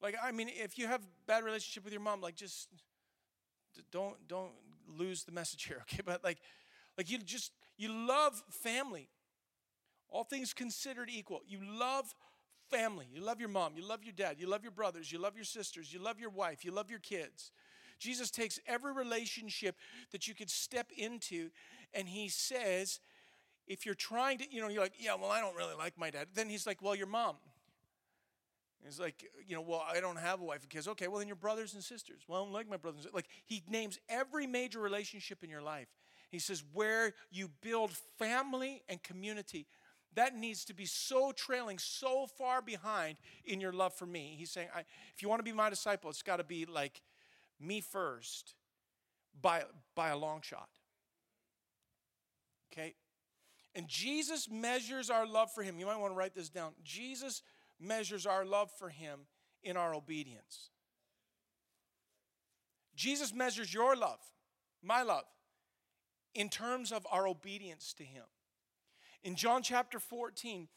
[0.03, 2.69] like i mean if you have bad relationship with your mom like just
[3.91, 4.53] don't don't
[4.89, 6.39] lose the message here okay but like
[6.97, 9.09] like you just you love family
[10.09, 12.15] all things considered equal you love
[12.71, 15.37] family you love your mom you love your dad you love your brothers you love
[15.37, 17.53] your sisters you love your wife you love your kids
[17.99, 19.77] jesus takes every relationship
[20.13, 21.51] that you could step into
[21.95, 23.01] and he says
[23.67, 26.11] if you're trying to, you know, you're like, yeah, well, I don't really like my
[26.11, 26.29] dad.
[26.35, 27.37] Then he's like, well, your mom.
[28.87, 30.89] He's like, you know, well, I don't have a wife and kids.
[30.89, 32.23] Okay, well, then your brothers and sisters.
[32.27, 33.07] Well, I don't like my brothers.
[33.13, 35.89] Like, he names every major relationship in your life.
[36.31, 39.67] He says, where you build family and community,
[40.15, 44.35] that needs to be so trailing, so far behind in your love for me.
[44.39, 44.69] He's saying,
[45.15, 47.03] if you want to be my disciple, it's got to be like
[47.61, 48.55] me first
[49.41, 50.69] by, by a long shot.
[52.73, 52.95] Okay?
[53.75, 55.79] And Jesus measures our love for him.
[55.79, 56.73] You might want to write this down.
[56.83, 57.43] Jesus
[57.81, 59.21] measures our love for him
[59.63, 60.71] in our obedience.
[62.95, 64.21] Jesus measures your love,
[64.83, 65.27] my love,
[66.35, 68.25] in terms of our obedience to him.
[69.23, 70.69] In John chapter 14,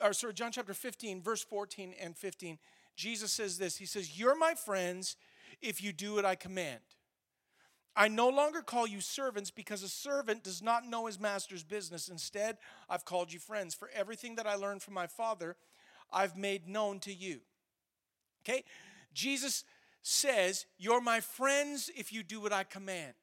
[0.00, 2.58] or sorry, John chapter 15, verse 14 and 15,
[2.94, 5.16] Jesus says this He says, You're my friends
[5.60, 6.80] if you do what I command.
[7.98, 12.08] I no longer call you servants because a servant does not know his master's business.
[12.08, 12.58] Instead,
[12.90, 13.74] I've called you friends.
[13.74, 15.56] For everything that I learned from my Father,
[16.12, 17.40] I've made known to you.
[18.44, 18.64] Okay?
[19.12, 19.64] Jesus
[20.02, 23.14] says, You're my friends if you do what I command.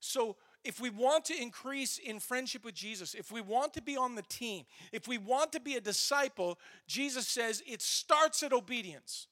[0.00, 3.96] So, if we want to increase in friendship with Jesus, if we want to be
[3.96, 6.58] on the team, if we want to be a disciple,
[6.88, 9.28] Jesus says it starts at obedience.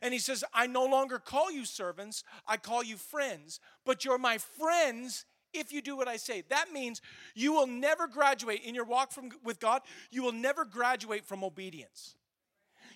[0.00, 4.16] And he says, I no longer call you servants, I call you friends, but you're
[4.16, 6.42] my friends if you do what I say.
[6.48, 7.00] That means
[7.34, 11.44] you will never graduate in your walk from, with God, you will never graduate from
[11.44, 12.16] obedience.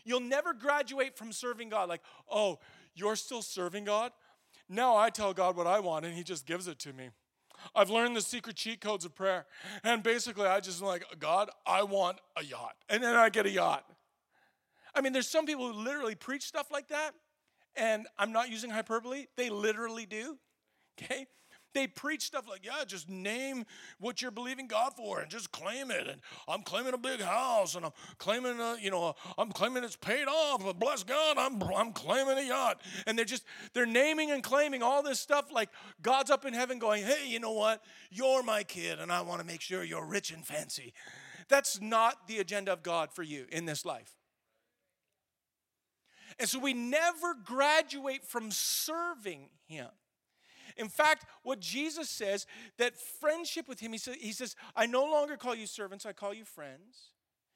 [0.04, 2.58] You'll never graduate from serving God like, oh,
[2.94, 4.12] you're still serving God?
[4.68, 7.10] Now I tell God what I want and He just gives it to me.
[7.74, 9.46] I've learned the secret cheat codes of prayer.
[9.82, 12.74] And basically, I just like, God, I want a yacht.
[12.88, 13.84] And then I get a yacht.
[14.94, 17.12] I mean, there's some people who literally preach stuff like that,
[17.76, 20.38] and I'm not using hyperbole, they literally do.
[20.98, 21.26] Okay?
[21.76, 23.66] They preach stuff like, yeah, just name
[24.00, 26.08] what you're believing God for and just claim it.
[26.08, 29.94] And I'm claiming a big house and I'm claiming, a, you know, I'm claiming it's
[29.94, 30.64] paid off.
[30.64, 32.80] But bless God, I'm, I'm claiming a yacht.
[33.06, 35.68] And they're just, they're naming and claiming all this stuff like
[36.00, 37.82] God's up in heaven going, hey, you know what?
[38.10, 40.94] You're my kid and I want to make sure you're rich and fancy.
[41.50, 44.14] That's not the agenda of God for you in this life.
[46.38, 49.88] And so we never graduate from serving him.
[50.76, 52.46] In fact, what Jesus says,
[52.78, 56.12] that friendship with him, he says, he says, I no longer call you servants, I
[56.12, 57.10] call you friends.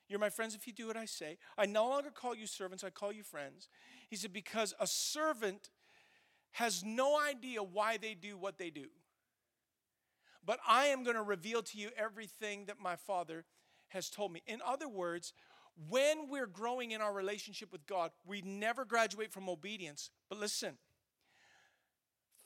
[0.08, 1.38] You're my friends if you do what I say.
[1.56, 3.68] I no longer call you servants, I call you friends.
[4.08, 5.70] He said, because a servant
[6.52, 8.86] has no idea why they do what they do.
[10.44, 13.44] But I am going to reveal to you everything that my Father
[13.88, 14.42] has told me.
[14.46, 15.32] In other words,
[15.88, 20.10] when we're growing in our relationship with God, we never graduate from obedience.
[20.28, 20.76] But listen,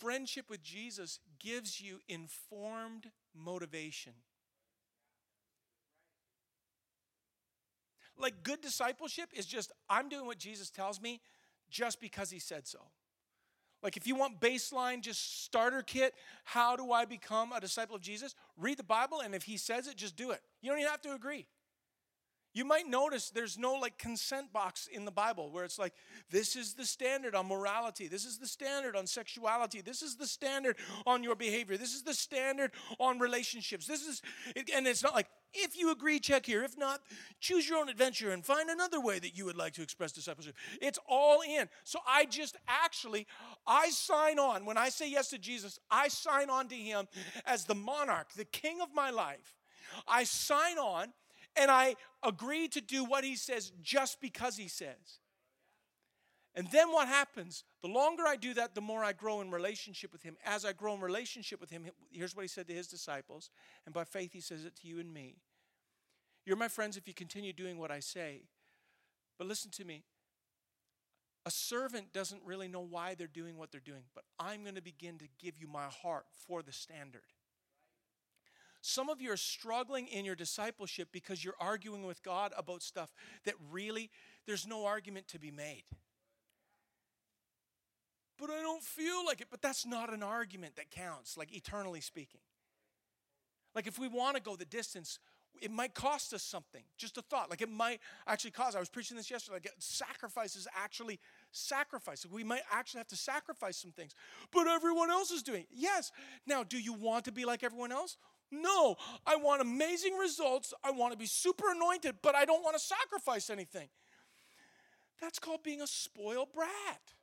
[0.05, 4.13] friendship with Jesus gives you informed motivation.
[8.19, 11.23] Like good discipleship is just, I'm doing what Jesus tells me
[11.71, 12.81] just because he said so.
[13.83, 16.13] Like if you want baseline, just starter kit,
[16.45, 18.35] how do I become a disciple of Jesus?
[18.59, 20.41] Read the Bible, and if he says it, just do it.
[20.61, 21.47] You don't even have to agree.
[22.55, 25.93] You might notice there's no like consent box in the Bible where it's like,
[26.31, 28.07] this is the standard on morality.
[28.07, 29.81] This is the standard on sexuality.
[29.81, 31.77] This is the standard on your behavior.
[31.77, 33.87] This is the standard on relationships.
[33.89, 34.23] This is,
[34.73, 36.63] and it's not like, if you agree, check here.
[36.63, 37.01] If not,
[37.41, 40.55] choose your own adventure and find another way that you would like to express discipleship.
[40.81, 41.69] It's all in.
[41.83, 43.27] So I just actually,
[43.67, 44.65] I sign on.
[44.65, 47.07] When I say yes to Jesus, I sign on to him
[47.47, 49.57] as the monarch, the king of my life.
[50.07, 51.13] I sign on
[51.57, 55.21] and I agree to do what he says just because he says.
[56.57, 57.65] And then what happens?
[57.83, 60.37] The longer I do that, the more I grow in relationship with Him.
[60.45, 63.51] As I grow in relationship with Him, here's what He said to His disciples,
[63.85, 65.37] and by faith He says it to you and me.
[66.47, 68.43] You're my friends if you continue doing what I say.
[69.37, 70.05] But listen to me.
[71.47, 74.83] A servant doesn't really know why they're doing what they're doing, but I'm going to
[74.83, 77.34] begin to give you my heart for the standard.
[78.87, 83.15] Some of you are struggling in your discipleship because you're arguing with God about stuff
[83.47, 84.11] that really
[84.47, 85.85] there's no argument to be made.
[88.39, 89.47] But I don't feel like it.
[89.51, 92.43] But that's not an argument that counts, like eternally speaking.
[93.75, 95.19] Like if we want to go the distance,
[95.63, 96.83] it might cost us something.
[96.99, 97.49] Just a thought.
[97.49, 98.77] Like it might actually cause.
[98.77, 99.55] I was preaching this yesterday.
[99.65, 101.21] Like sacrifice is actually
[101.53, 102.27] sacrifice.
[102.27, 104.13] We might actually have to sacrifice some things.
[104.53, 105.69] But everyone else is doing it.
[105.73, 106.13] Yes.
[106.47, 108.19] Now, do you want to be like everyone else?
[108.51, 108.97] No.
[109.27, 110.73] I want amazing results.
[110.83, 113.89] I want to be super anointed, but I don't want to sacrifice anything.
[115.21, 117.15] That's called being a spoiled brat.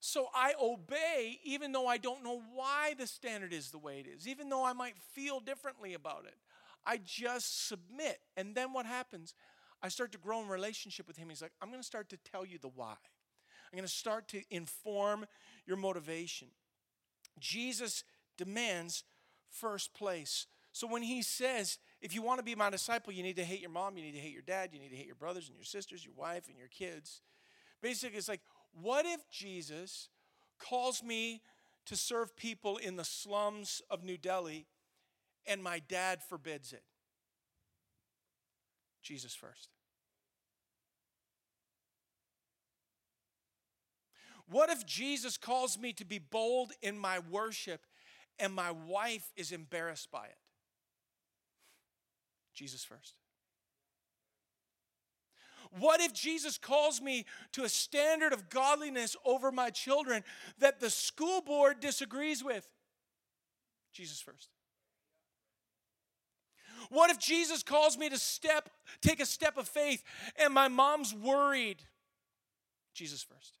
[0.00, 4.06] So I obey even though I don't know why the standard is the way it
[4.06, 6.36] is, even though I might feel differently about it.
[6.86, 8.20] I just submit.
[8.36, 9.34] And then what happens?
[9.82, 11.30] I start to grow in relationship with him.
[11.30, 12.94] He's like, I'm going to start to tell you the why.
[13.72, 15.26] I'm going to start to inform
[15.66, 16.48] your motivation.
[17.38, 18.04] Jesus
[18.36, 19.04] demands
[19.50, 20.46] first place.
[20.72, 23.60] So when he says, if you want to be my disciple, you need to hate
[23.60, 25.56] your mom, you need to hate your dad, you need to hate your brothers and
[25.56, 27.22] your sisters, your wife and your kids.
[27.80, 28.40] Basically, it's like,
[28.72, 30.08] what if Jesus
[30.58, 31.42] calls me
[31.86, 34.66] to serve people in the slums of New Delhi
[35.46, 36.82] and my dad forbids it?
[39.02, 39.73] Jesus first.
[44.48, 47.86] What if Jesus calls me to be bold in my worship
[48.38, 50.36] and my wife is embarrassed by it?
[52.52, 53.14] Jesus first.
[55.78, 60.22] What if Jesus calls me to a standard of godliness over my children
[60.58, 62.68] that the school board disagrees with?
[63.92, 64.50] Jesus first.
[66.90, 68.68] What if Jesus calls me to step
[69.00, 70.04] take a step of faith
[70.36, 71.82] and my mom's worried?
[72.92, 73.58] Jesus first.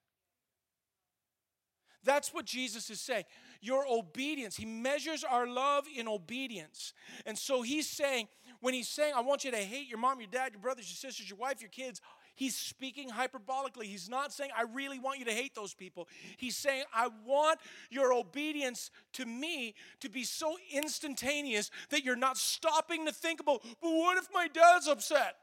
[2.04, 3.24] That's what Jesus is saying.
[3.60, 4.56] Your obedience.
[4.56, 6.92] He measures our love in obedience.
[7.24, 8.28] And so he's saying,
[8.60, 11.10] when he's saying, I want you to hate your mom, your dad, your brothers, your
[11.10, 12.00] sisters, your wife, your kids,
[12.34, 13.84] he's speaking hyperbolically.
[13.84, 16.08] He's not saying, I really want you to hate those people.
[16.36, 17.58] He's saying, I want
[17.90, 23.62] your obedience to me to be so instantaneous that you're not stopping to think about,
[23.80, 25.36] but what if my dad's upset?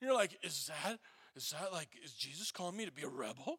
[0.00, 0.98] You're like, is that,
[1.34, 3.58] is that like, is Jesus calling me to be a rebel?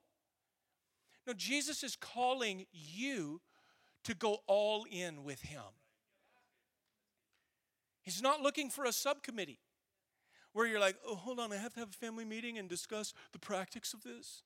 [1.28, 3.42] No, Jesus is calling you
[4.06, 5.62] to go all in with him.
[8.02, 9.60] He's not looking for a subcommittee
[10.54, 13.13] where you're like, oh, hold on, I have to have a family meeting and discuss
[13.34, 14.44] the practice of this.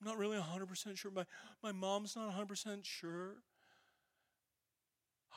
[0.00, 1.12] I'm not really 100% sure.
[1.12, 1.24] My,
[1.62, 3.36] my mom's not 100% sure.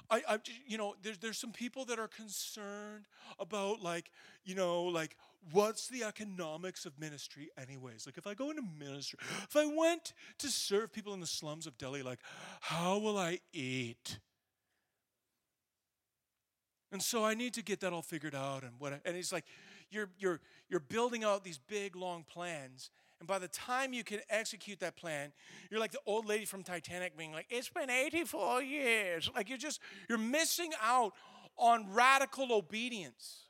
[0.09, 3.05] I, I, you know, there's, there's some people that are concerned
[3.39, 4.09] about, like,
[4.43, 5.15] you know, like,
[5.51, 8.06] what's the economics of ministry, anyways?
[8.06, 11.67] Like, if I go into ministry, if I went to serve people in the slums
[11.67, 12.19] of Delhi, like,
[12.62, 14.19] how will I eat?
[16.91, 18.62] And so I need to get that all figured out.
[18.63, 19.01] And what?
[19.03, 19.45] And he's like,
[19.89, 24.19] you're you're you're building out these big long plans, and by the time you can
[24.29, 25.32] execute that plan,
[25.69, 29.58] you're like the old lady from Titanic, being like, "It's been 84 years." Like you're
[29.58, 29.79] just
[30.10, 31.13] you're missing out
[31.58, 33.42] on radical obedience.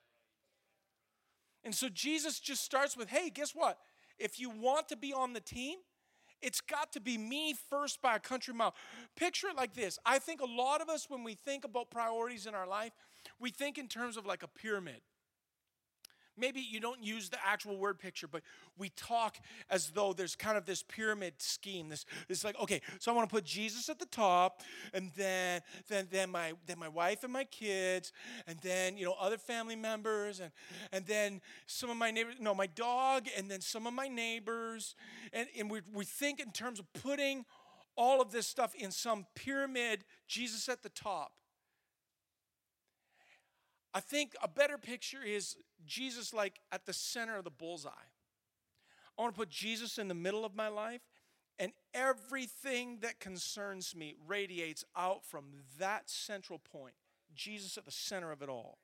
[1.64, 3.80] And so Jesus just starts with, "Hey, guess what?
[4.18, 5.80] If you want to be on the team."
[6.42, 8.76] It's got to be me first by a country mile.
[9.16, 9.98] Picture it like this.
[10.06, 12.92] I think a lot of us, when we think about priorities in our life,
[13.40, 15.02] we think in terms of like a pyramid.
[16.38, 18.42] Maybe you don't use the actual word picture, but
[18.78, 19.38] we talk
[19.70, 21.90] as though there's kind of this pyramid scheme.
[21.90, 24.62] This, this like, okay, so I want to put Jesus at the top,
[24.94, 28.12] and then then then my then my wife and my kids,
[28.48, 30.52] and then you know other family members, and
[30.92, 34.96] and then some of my neighbors, no, my dog, and then some of my neighbors,
[35.32, 37.46] and, and we we think in terms of putting
[37.96, 41.34] all of this stuff in some pyramid, Jesus at the top.
[43.94, 47.92] I think a better picture is Jesus like at the center of the bullseye.
[49.18, 51.02] I want to put Jesus in the middle of my life,
[51.60, 55.46] and everything that concerns me radiates out from
[55.78, 56.96] that central point.
[57.36, 58.80] Jesus at the center of it all.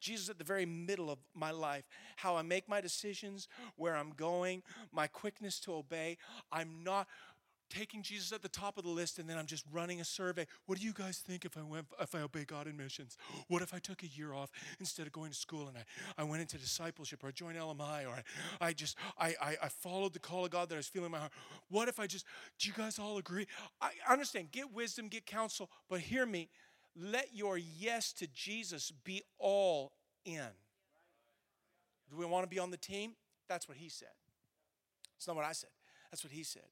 [0.00, 1.84] Jesus at the very middle of my life,
[2.16, 3.46] how I make my decisions,
[3.76, 6.18] where I'm going, my quickness to obey.
[6.50, 7.06] I'm not
[7.70, 10.46] taking Jesus at the top of the list, and then I'm just running a survey.
[10.66, 13.16] What do you guys think if I went if I obey God in missions?
[13.48, 16.24] What if I took a year off instead of going to school and I, I
[16.24, 20.12] went into discipleship or I joined LMI or I, I just I, I I followed
[20.12, 21.32] the call of God that I was feeling in my heart?
[21.70, 22.26] What if I just
[22.58, 23.46] do you guys all agree?
[23.80, 26.48] I understand, get wisdom, get counsel, but hear me.
[26.94, 29.92] Let your yes to Jesus be all
[30.24, 30.48] in.
[32.10, 33.12] Do we want to be on the team?
[33.48, 34.08] That's what he said.
[35.16, 35.70] It's not what I said.
[36.10, 36.62] That's what he said.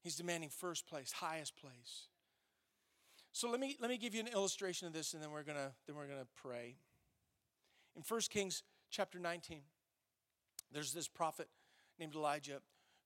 [0.00, 2.08] He's demanding first place, highest place.
[3.32, 5.72] So let me let me give you an illustration of this and then we're to
[5.86, 6.76] then we're to pray.
[7.96, 9.60] In 1 Kings chapter 19,
[10.72, 11.48] there's this prophet
[11.98, 12.60] named Elijah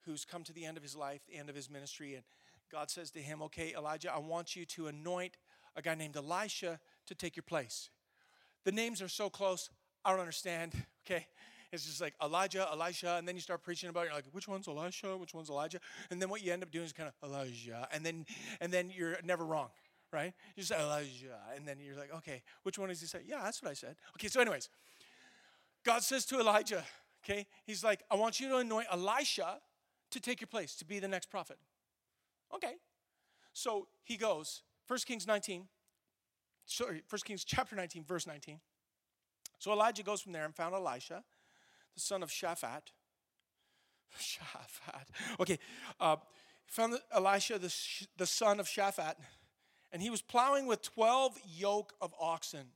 [0.04, 2.24] who's come to the end of his life, the end of his ministry and
[2.70, 5.36] God says to him, "Okay, Elijah, I want you to anoint
[5.76, 7.90] a guy named Elisha to take your place."
[8.64, 9.68] The names are so close,
[10.04, 11.26] I don't understand, okay?
[11.72, 14.06] It's just like Elijah, Elisha, and then you start preaching about it.
[14.08, 15.16] You're like, which one's Elisha?
[15.16, 15.80] Which one's Elijah?
[16.10, 18.26] And then what you end up doing is kind of Elijah, and then
[18.60, 19.68] and then you're never wrong,
[20.12, 20.34] right?
[20.54, 23.20] You say Elijah, and then you're like, okay, which one does he say?
[23.26, 23.96] Yeah, that's what I said.
[24.16, 24.68] Okay, so anyways,
[25.84, 26.84] God says to Elijah,
[27.24, 29.60] okay, he's like, I want you to anoint Elisha
[30.10, 31.56] to take your place, to be the next prophet.
[32.54, 32.74] Okay.
[33.54, 35.68] So he goes, 1 Kings 19,
[36.66, 38.60] sorry, 1 Kings chapter 19, verse 19.
[39.58, 41.22] So Elijah goes from there and found Elisha
[41.94, 42.92] the son of Shaphat.
[44.18, 45.06] Shaphat.
[45.40, 45.58] Okay.
[46.00, 46.16] Uh,
[46.66, 47.74] found Elisha, the,
[48.16, 49.14] the son of Shaphat,
[49.92, 52.66] and he was plowing with 12 yoke of oxen.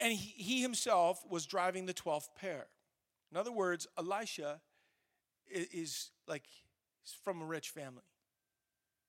[0.00, 2.66] And he, he himself was driving the 12th pair.
[3.30, 4.60] In other words, Elisha
[5.48, 6.44] is, is like
[7.22, 8.02] from a rich family.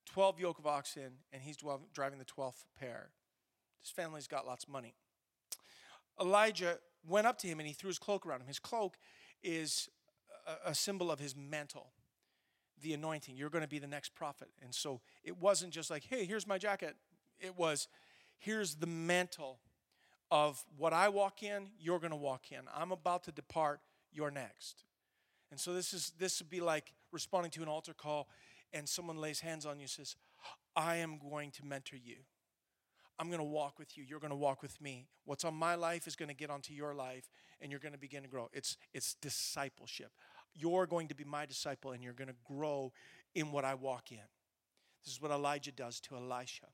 [0.05, 1.57] 12 yoke of oxen, and he's
[1.93, 3.09] driving the 12th pair.
[3.82, 4.93] His family's got lots of money.
[6.22, 6.78] Elijah
[7.08, 8.47] went up to him and he threw his cloak around him.
[8.47, 8.97] His cloak
[9.41, 9.89] is
[10.47, 11.88] a, a symbol of his mantle,
[12.82, 13.36] the anointing.
[13.36, 14.49] You're going to be the next prophet.
[14.64, 16.95] And so it wasn't just like, hey, here's my jacket.
[17.39, 17.88] It was,
[18.38, 19.60] here's the mantle
[20.32, 22.62] of what I walk in, you're going to walk in.
[22.76, 23.82] I'm about to depart,
[24.12, 24.84] you're next.
[25.51, 28.28] And so this is this would be like responding to an altar call
[28.74, 30.16] and someone lays hands on you and says,
[30.76, 32.16] I am going to mentor you.
[33.20, 34.03] I'm going to walk with you.
[34.07, 35.07] You're going to walk with me.
[35.26, 37.30] What's on my life is going to get onto your life,
[37.61, 38.49] and you're going to begin to grow.
[38.53, 40.11] It's, it's discipleship.
[40.55, 42.91] You're going to be my disciple, and you're going to grow
[43.36, 44.18] in what I walk in.
[45.03, 46.68] This is what Elijah does to Elisha.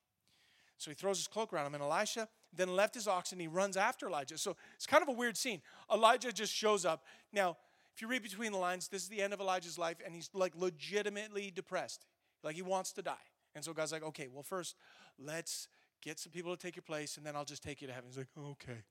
[0.77, 3.47] So he throws his cloak around him, and Elisha then left his ox and he
[3.47, 4.37] runs after Elijah.
[4.37, 5.61] So it's kind of a weird scene.
[5.93, 7.03] Elijah just shows up.
[7.31, 7.57] Now,
[7.93, 10.29] if you read between the lines, this is the end of Elijah's life, and he's
[10.33, 12.05] like legitimately depressed.
[12.43, 13.13] Like he wants to die.
[13.55, 14.75] And so God's like, okay, well, first,
[15.17, 15.67] let's
[16.01, 18.09] get some people to take your place, and then I'll just take you to heaven.
[18.09, 18.83] He's like, okay.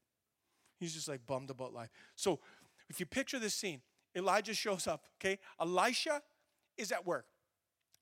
[0.79, 1.91] He's just like bummed about life.
[2.15, 2.41] So
[2.89, 3.81] if you picture this scene,
[4.15, 5.39] Elijah shows up, okay?
[5.61, 6.23] Elisha
[6.77, 7.27] is at work.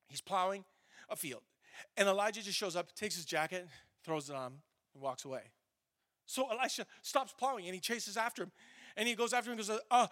[0.08, 0.64] He's plowing
[1.08, 1.42] a field.
[1.96, 3.66] And Elijah just shows up, takes his jacket,
[4.04, 4.52] throws it on,
[4.94, 5.42] and walks away.
[6.26, 8.52] So Elisha stops plowing and he chases after him.
[8.96, 10.06] And he goes after him and goes, uh,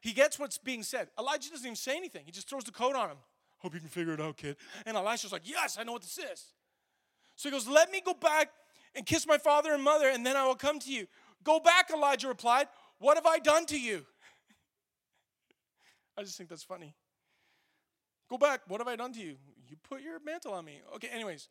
[0.00, 1.08] he gets what's being said.
[1.18, 2.22] Elijah doesn't even say anything.
[2.24, 3.16] He just throws the coat on him.
[3.58, 4.56] Hope you can figure it out, kid.
[4.86, 6.52] And Elisha's like, yes, I know what this is.
[7.38, 8.50] So he goes, Let me go back
[8.96, 11.06] and kiss my father and mother, and then I will come to you.
[11.44, 12.66] Go back, Elijah replied.
[12.98, 14.04] What have I done to you?
[16.18, 16.96] I just think that's funny.
[18.28, 18.62] Go back.
[18.66, 19.36] What have I done to you?
[19.68, 20.80] You put your mantle on me.
[20.96, 21.48] Okay, anyways.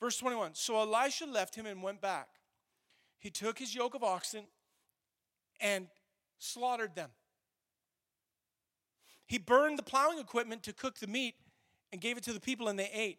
[0.00, 0.54] Verse 21.
[0.54, 2.28] So Elisha left him and went back.
[3.18, 4.44] He took his yoke of oxen
[5.60, 5.88] and
[6.38, 7.10] slaughtered them.
[9.26, 11.34] He burned the plowing equipment to cook the meat
[11.90, 13.18] and gave it to the people, and they ate.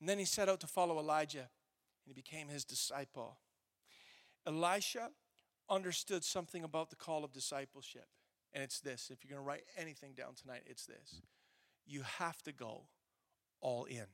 [0.00, 3.38] And then he set out to follow Elijah, and he became his disciple.
[4.46, 5.10] Elisha
[5.68, 8.06] understood something about the call of discipleship.
[8.52, 11.20] And it's this if you're going to write anything down tonight, it's this
[11.86, 12.82] you have to go
[13.60, 14.06] all in.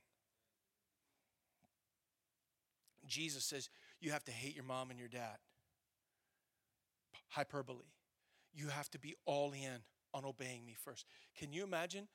[3.07, 3.69] Jesus says
[4.01, 5.37] you have to hate your mom and your dad.
[7.29, 7.87] Hyperbole.
[8.55, 9.79] You have to be all in
[10.13, 11.07] on obeying me first.
[11.39, 12.09] Can you imagine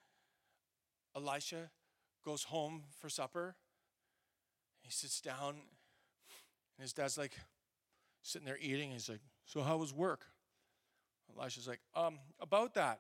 [1.16, 1.72] Elisha
[2.28, 3.56] goes home for supper.
[4.82, 7.32] He sits down, and his dad's like
[8.22, 8.92] sitting there eating.
[8.92, 10.26] He's like, So, how was work?
[11.40, 13.00] Elisha's like, Um, about that.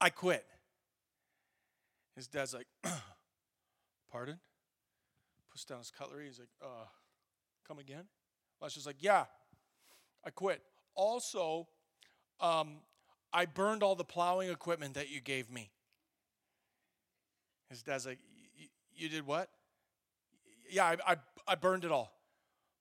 [0.00, 0.46] I quit.
[2.14, 2.68] His dad's like,
[4.12, 4.38] Pardon?
[5.50, 6.26] Puts down his cutlery.
[6.26, 6.86] He's like, uh,
[7.66, 8.04] Come again?
[8.62, 9.24] Elisha's like, Yeah,
[10.24, 10.62] I quit.
[10.94, 11.66] Also,
[12.38, 12.76] um,
[13.32, 15.72] I burned all the plowing equipment that you gave me.
[17.70, 18.18] His dad's like,
[18.94, 19.48] You did what?
[20.70, 22.12] Yeah, I, I, I burned it all.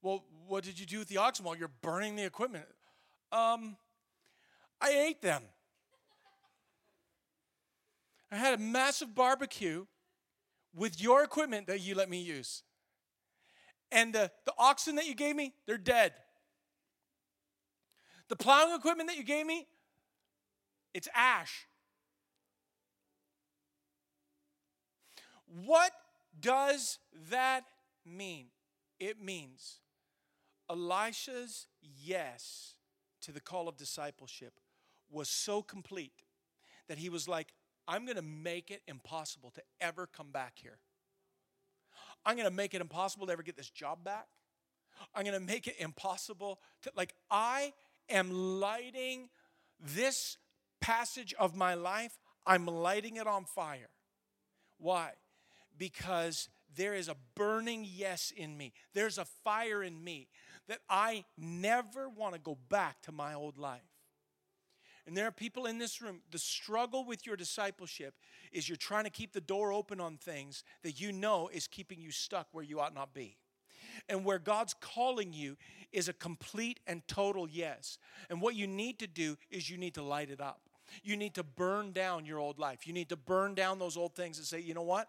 [0.01, 2.65] Well, what did you do with the oxen while you're burning the equipment?
[3.31, 3.77] Um,
[4.79, 5.41] I ate them.
[8.31, 9.85] I had a massive barbecue
[10.75, 12.63] with your equipment that you let me use.
[13.91, 16.13] And the, the oxen that you gave me, they're dead.
[18.27, 19.67] The plowing equipment that you gave me,
[20.93, 21.67] it's ash.
[25.63, 25.91] What
[26.37, 26.99] does
[27.29, 27.63] that
[28.05, 28.47] mean?
[28.99, 29.79] It means
[30.69, 32.73] Elisha's yes
[33.21, 34.59] to the call of discipleship
[35.09, 36.23] was so complete
[36.89, 37.53] that he was like,
[37.87, 40.79] I'm going to make it impossible to ever come back here.
[42.25, 44.27] I'm going to make it impossible to ever get this job back.
[45.13, 47.73] I'm going to make it impossible to, like, I
[48.09, 49.29] am lighting
[49.79, 50.37] this
[50.81, 53.89] passage of my life, I'm lighting it on fire.
[54.77, 55.11] Why?
[55.77, 58.73] Because there is a burning yes in me.
[58.93, 60.27] There's a fire in me
[60.67, 63.81] that I never want to go back to my old life.
[65.07, 68.15] And there are people in this room, the struggle with your discipleship
[68.51, 72.01] is you're trying to keep the door open on things that you know is keeping
[72.01, 73.37] you stuck where you ought not be.
[74.09, 75.57] And where God's calling you
[75.93, 77.99] is a complete and total yes.
[78.29, 80.61] And what you need to do is you need to light it up.
[81.03, 82.87] You need to burn down your old life.
[82.87, 85.07] You need to burn down those old things and say, you know what?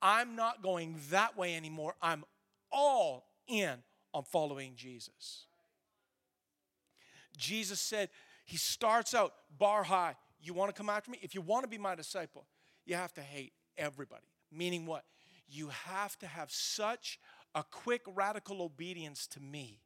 [0.00, 1.94] I'm not going that way anymore.
[2.00, 2.24] I'm
[2.70, 3.74] all in
[4.12, 5.46] on following Jesus.
[7.36, 8.10] Jesus said,
[8.44, 10.16] He starts out bar high.
[10.40, 11.18] You want to come after me?
[11.22, 12.46] If you want to be my disciple,
[12.84, 14.26] you have to hate everybody.
[14.52, 15.04] Meaning what?
[15.48, 17.18] You have to have such
[17.54, 19.80] a quick, radical obedience to me.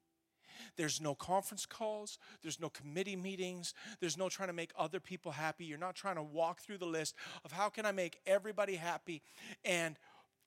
[0.77, 2.19] There's no conference calls.
[2.43, 3.75] There's no committee meetings.
[4.01, 5.65] There's no trying to make other people happy.
[5.65, 7.15] You're not trying to walk through the list
[7.45, 9.23] of how can I make everybody happy
[9.65, 9.97] and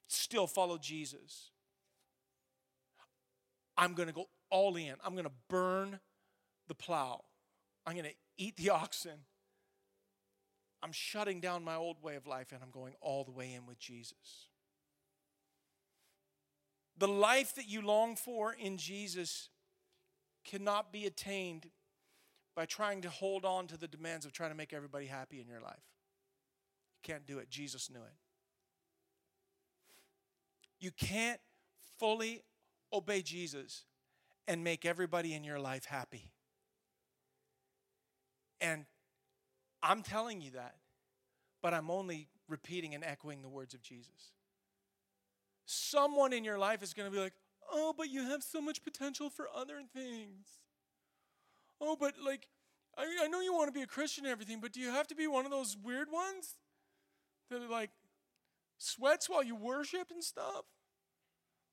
[0.08, 1.52] still follow Jesus.
[3.78, 4.96] I'm going to go all in.
[5.04, 6.00] I'm going to burn
[6.68, 7.22] the plow.
[7.86, 9.20] I'm going to eat the oxen.
[10.82, 13.66] I'm shutting down my old way of life and I'm going all the way in
[13.66, 14.50] with Jesus.
[16.98, 19.50] The life that you long for in Jesus
[20.46, 21.70] cannot be attained
[22.56, 25.48] by trying to hold on to the demands of trying to make everybody happy in
[25.48, 25.84] your life.
[26.96, 27.50] You can't do it.
[27.50, 28.16] Jesus knew it.
[30.80, 31.40] You can't
[32.00, 32.44] fully
[32.92, 33.86] obey Jesus
[34.48, 36.32] and make everybody in your life happy.
[38.60, 38.86] And
[39.82, 40.76] I'm telling you that,
[41.62, 44.32] but I'm only repeating and echoing the words of Jesus.
[45.66, 47.34] Someone in your life is going to be like,
[47.72, 50.48] oh, but you have so much potential for other things.
[51.80, 52.48] Oh, but like,
[52.98, 55.08] I, I know you want to be a Christian and everything, but do you have
[55.08, 56.56] to be one of those weird ones
[57.50, 57.92] that like
[58.78, 60.66] sweats while you worship and stuff?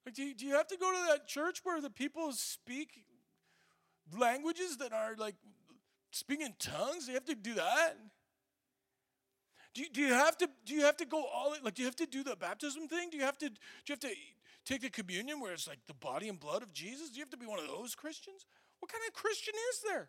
[0.04, 3.04] Like, do you, do you have to go to that church where the people speak
[4.18, 5.36] languages that are like
[6.10, 7.06] speaking in tongues?
[7.06, 7.96] Do you have to do that?
[9.74, 11.86] Do you, do you have to do you have to go all like do you
[11.86, 13.10] have to do the baptism thing?
[13.10, 13.54] Do you have to do
[13.86, 14.08] you have to
[14.64, 17.10] take the communion where it's like the body and blood of Jesus?
[17.10, 18.46] Do you have to be one of those Christians?
[18.80, 20.08] What kind of Christian is there?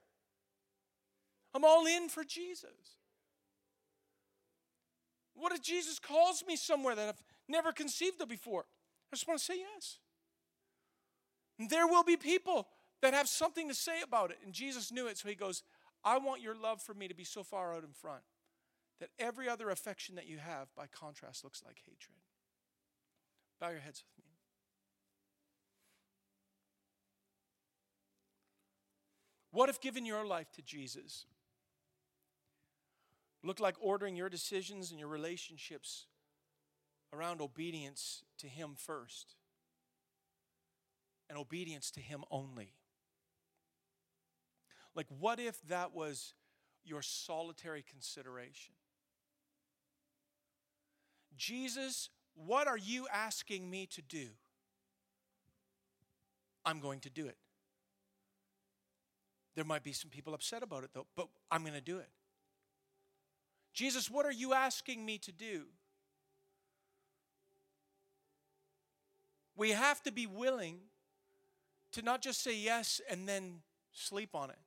[1.53, 2.97] I'm all in for Jesus.
[5.33, 8.65] What if Jesus calls me somewhere that I've never conceived of before?
[9.11, 9.97] I just want to say yes.
[11.59, 12.67] And there will be people
[13.01, 14.37] that have something to say about it.
[14.43, 15.63] And Jesus knew it, so he goes,
[16.03, 18.23] I want your love for me to be so far out in front
[18.99, 22.17] that every other affection that you have, by contrast, looks like hatred.
[23.59, 24.20] Bow your heads with me.
[29.51, 31.25] What if giving your life to Jesus
[33.43, 36.05] looked like ordering your decisions and your relationships
[37.13, 39.35] around obedience to Him first
[41.29, 42.73] and obedience to Him only.
[44.95, 46.33] Like, what if that was
[46.83, 48.73] your solitary consideration?
[51.37, 54.27] Jesus, what are you asking me to do?
[56.65, 57.37] I'm going to do it.
[59.55, 62.09] There might be some people upset about it, though, but I'm going to do it.
[63.73, 65.63] Jesus, what are you asking me to do?
[69.55, 70.79] We have to be willing
[71.91, 74.59] to not just say yes and then sleep on it.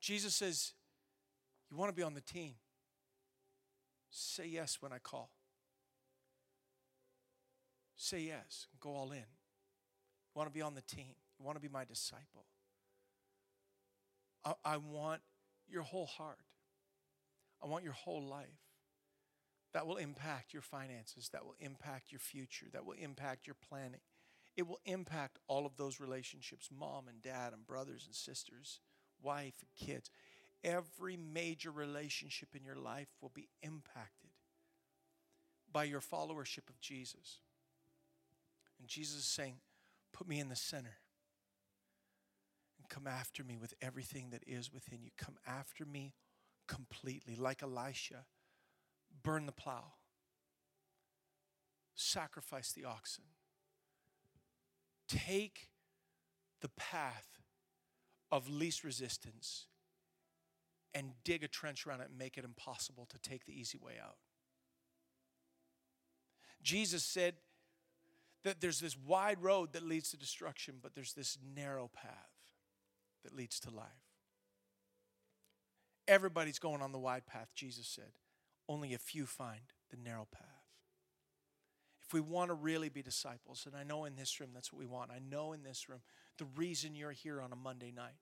[0.00, 0.72] Jesus says,
[1.70, 2.54] You want to be on the team?
[4.10, 5.30] Say yes when I call.
[7.96, 8.66] Say yes.
[8.80, 9.39] Go all in.
[10.34, 11.14] You want to be on the team.
[11.38, 12.44] You want to be my disciple.
[14.44, 15.20] I, I want
[15.68, 16.38] your whole heart.
[17.62, 18.48] I want your whole life
[19.72, 24.00] that will impact your finances, that will impact your future, that will impact your planning.
[24.56, 28.80] It will impact all of those relationships mom and dad and brothers and sisters,
[29.22, 30.10] wife and kids.
[30.62, 34.30] every major relationship in your life will be impacted
[35.72, 37.38] by your followership of Jesus.
[38.78, 39.56] And Jesus is saying,
[40.12, 40.98] Put me in the center
[42.78, 45.10] and come after me with everything that is within you.
[45.16, 46.14] Come after me
[46.66, 48.26] completely, like Elisha.
[49.22, 49.92] Burn the plow,
[51.94, 53.24] sacrifice the oxen.
[55.08, 55.68] Take
[56.60, 57.40] the path
[58.30, 59.66] of least resistance
[60.94, 63.94] and dig a trench around it and make it impossible to take the easy way
[64.02, 64.16] out.
[66.62, 67.34] Jesus said
[68.44, 72.30] that there's this wide road that leads to destruction, but there's this narrow path
[73.24, 73.86] that leads to life.
[76.08, 78.12] Everybody's going on the wide path, Jesus said.
[78.68, 80.44] Only a few find the narrow path.
[82.02, 84.80] If we want to really be disciples, and I know in this room that's what
[84.80, 86.00] we want, I know in this room
[86.38, 88.16] the reason you're here on a Monday night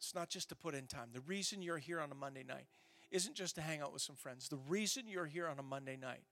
[0.00, 1.10] it's not just to put in time.
[1.12, 2.64] The reason you're here on a Monday night
[3.10, 4.48] isn't just to hang out with some friends.
[4.48, 6.22] The reason you're here on a Monday night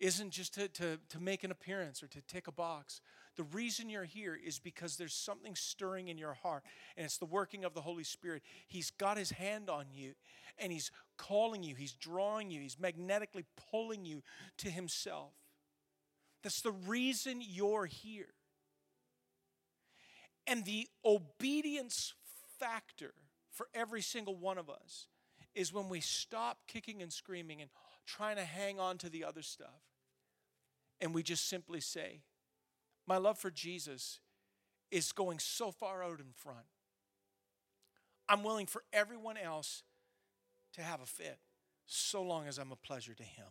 [0.00, 3.00] isn't just to, to, to make an appearance or to tick a box.
[3.36, 6.64] The reason you're here is because there's something stirring in your heart,
[6.96, 8.42] and it's the working of the Holy Spirit.
[8.66, 10.14] He's got his hand on you,
[10.58, 14.22] and he's calling you, he's drawing you, he's magnetically pulling you
[14.58, 15.32] to himself.
[16.42, 18.34] That's the reason you're here.
[20.46, 22.14] And the obedience
[22.58, 23.12] factor
[23.52, 25.06] for every single one of us
[25.54, 27.70] is when we stop kicking and screaming and
[28.06, 29.87] trying to hang on to the other stuff.
[31.00, 32.22] And we just simply say,
[33.06, 34.20] My love for Jesus
[34.90, 36.66] is going so far out in front.
[38.28, 39.82] I'm willing for everyone else
[40.74, 41.38] to have a fit,
[41.86, 43.46] so long as I'm a pleasure to Him.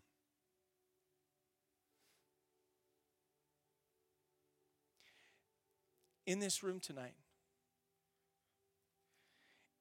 [6.25, 7.15] In this room tonight,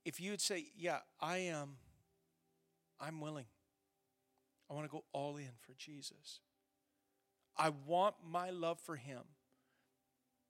[0.05, 1.77] if you would say, Yeah, I am,
[3.01, 3.47] I'm willing.
[4.71, 6.41] I want to go all in for Jesus.
[7.59, 9.21] I want my love for Him.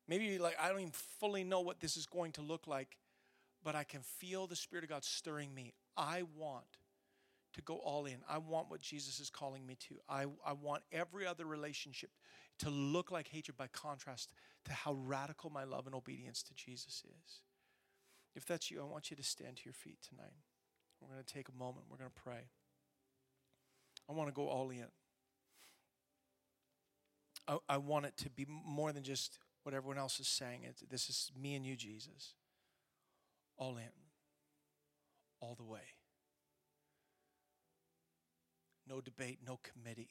[0.09, 2.97] Maybe like I don't even fully know what this is going to look like,
[3.65, 5.73] but I can feel the Spirit of God stirring me.
[5.97, 6.79] I want
[7.55, 8.19] to go all in.
[8.29, 9.97] I want what Jesus is calling me to.
[10.09, 12.11] I, I want every other relationship
[12.59, 14.31] to look like hatred by contrast
[14.67, 17.41] to how radical my love and obedience to Jesus is.
[18.35, 20.35] If that's you, I want you to stand to your feet tonight.
[21.01, 21.87] We're going to take a moment.
[21.91, 22.51] We're going to pray.
[24.09, 24.87] I want to go all in.
[27.49, 30.61] I, I want it to be more than just what everyone else is saying.
[30.65, 32.35] It, this is me and you, Jesus.
[33.57, 33.85] All in.
[35.41, 35.81] All the way.
[38.89, 40.11] No debate, no committee.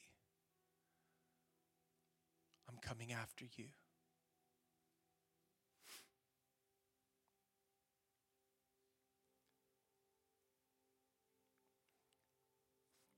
[2.68, 3.66] I'm coming after you.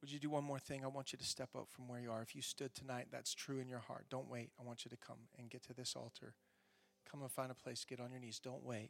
[0.08, 0.84] Would you do one more thing?
[0.84, 2.22] I want you to step up from where you are.
[2.22, 4.06] If you stood tonight, that's true in your heart.
[4.08, 4.48] Don't wait.
[4.58, 6.32] I want you to come and get to this altar.
[7.10, 7.84] Come and find a place.
[7.84, 8.38] Get on your knees.
[8.38, 8.88] Don't wait.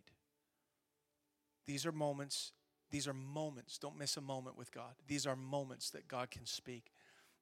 [1.66, 2.52] These are moments.
[2.92, 3.78] These are moments.
[3.78, 4.94] Don't miss a moment with God.
[5.08, 6.92] These are moments that God can speak.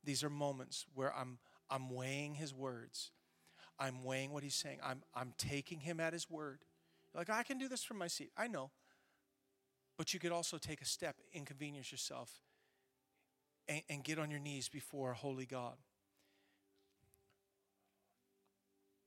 [0.03, 1.37] These are moments where I'm
[1.69, 3.11] I'm weighing his words.
[3.79, 4.79] I'm weighing what he's saying.
[4.83, 6.61] I'm I'm taking him at his word.
[7.15, 8.31] Like I can do this from my seat.
[8.39, 8.71] I know.
[9.99, 12.41] But you could also take a step, inconvenience yourself
[13.69, 15.75] and, and get on your knees before a holy God.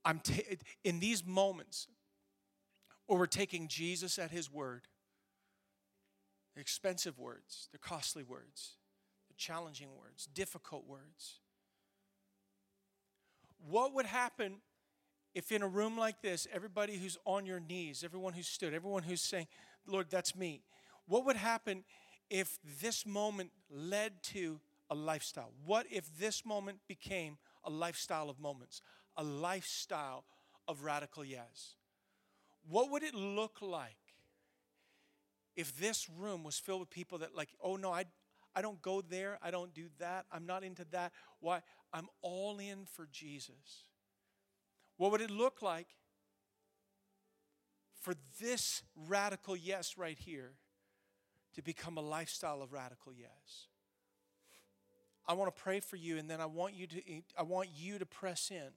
[0.04, 1.88] I'm ta- in these moments
[3.06, 4.88] where we're taking Jesus at his word,
[6.54, 8.76] the expensive words, the costly words,
[9.28, 11.40] the challenging words, difficult words.
[13.68, 14.56] What would happen
[15.34, 19.02] if in a room like this, everybody who's on your knees, everyone who stood, everyone
[19.02, 19.46] who's saying,
[19.86, 20.62] Lord, that's me,
[21.06, 21.84] what would happen
[22.30, 25.52] if this moment led to a lifestyle?
[25.64, 28.80] What if this moment became a lifestyle of moments,
[29.16, 30.24] a lifestyle
[30.66, 31.74] of radical yes?
[32.68, 33.96] What would it look like
[35.56, 38.04] if this room was filled with people that, like, oh no, I,
[38.54, 41.12] I don't go there, I don't do that, I'm not into that.
[41.40, 41.60] Why?
[41.92, 43.88] I'm all in for Jesus.
[44.96, 45.88] What would it look like
[48.00, 50.52] for this radical yes right here
[51.60, 53.66] to become a lifestyle of radical yes.
[55.28, 57.02] I want to pray for you and then I want you to
[57.38, 58.70] I want you to press in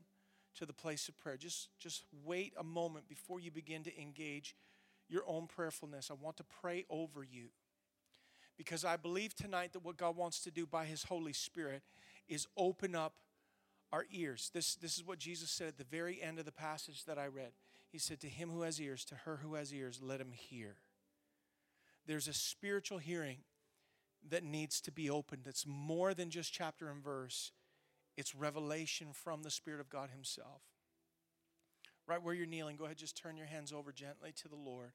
[0.57, 1.37] to the place of prayer.
[1.37, 4.55] Just just wait a moment before you begin to engage
[5.07, 6.11] your own prayerfulness.
[6.11, 7.47] I want to pray over you.
[8.57, 11.81] Because I believe tonight that what God wants to do by his Holy Spirit
[12.27, 13.13] is open up
[13.91, 14.51] our ears.
[14.53, 17.27] This, this is what Jesus said at the very end of the passage that I
[17.27, 17.51] read.
[17.89, 20.75] He said, To him who has ears, to her who has ears, let him hear.
[22.05, 23.39] There's a spiritual hearing
[24.29, 27.51] that needs to be opened that's more than just chapter and verse,
[28.15, 30.61] it's revelation from the Spirit of God Himself.
[32.07, 34.91] Right where you're kneeling, go ahead, just turn your hands over gently to the Lord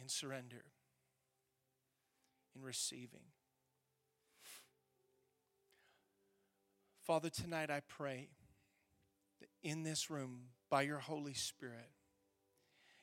[0.00, 0.64] in surrender,
[2.54, 3.32] in receiving.
[7.06, 8.28] Father, tonight I pray
[9.40, 11.90] that in this room, by your Holy Spirit,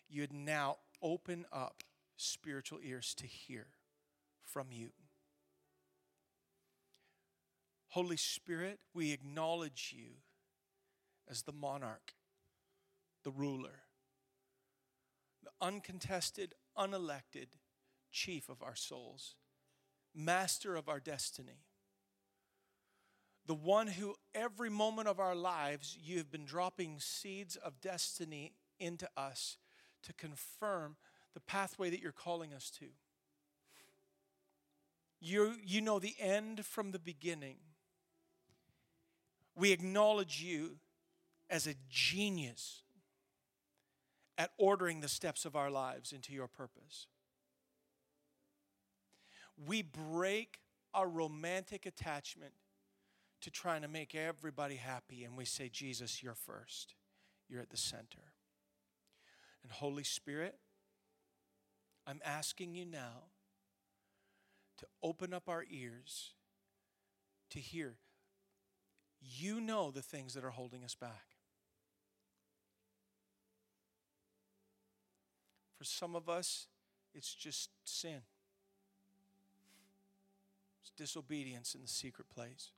[0.08, 1.84] you'd now open up
[2.18, 3.68] spiritual ears to hear
[4.44, 4.90] from you.
[7.90, 10.16] Holy Spirit, we acknowledge you
[11.30, 12.14] as the monarch,
[13.24, 13.84] the ruler,
[15.44, 17.48] the uncontested, unelected
[18.12, 19.36] chief of our souls,
[20.14, 21.64] master of our destiny,
[23.46, 28.54] the one who every moment of our lives you have been dropping seeds of destiny
[28.80, 29.58] into us
[30.04, 30.96] to confirm
[31.36, 32.86] the pathway that you're calling us to.
[35.20, 37.58] You, you know the end from the beginning.
[39.56, 40.78] We acknowledge you
[41.50, 42.82] as a genius
[44.38, 47.08] at ordering the steps of our lives into your purpose.
[49.68, 50.60] We break
[50.94, 52.54] our romantic attachment
[53.42, 56.96] to trying to make everybody happy, and we say, Jesus, you're first.
[57.48, 58.34] You're at the center.
[59.64, 60.58] And Holy Spirit,
[62.08, 63.30] I'm asking you now
[64.78, 66.34] to open up our ears
[67.50, 67.96] to hear.
[69.22, 71.36] You know the things that are holding us back.
[75.78, 76.68] For some of us,
[77.14, 78.22] it's just sin,
[80.82, 82.72] it's disobedience in the secret place.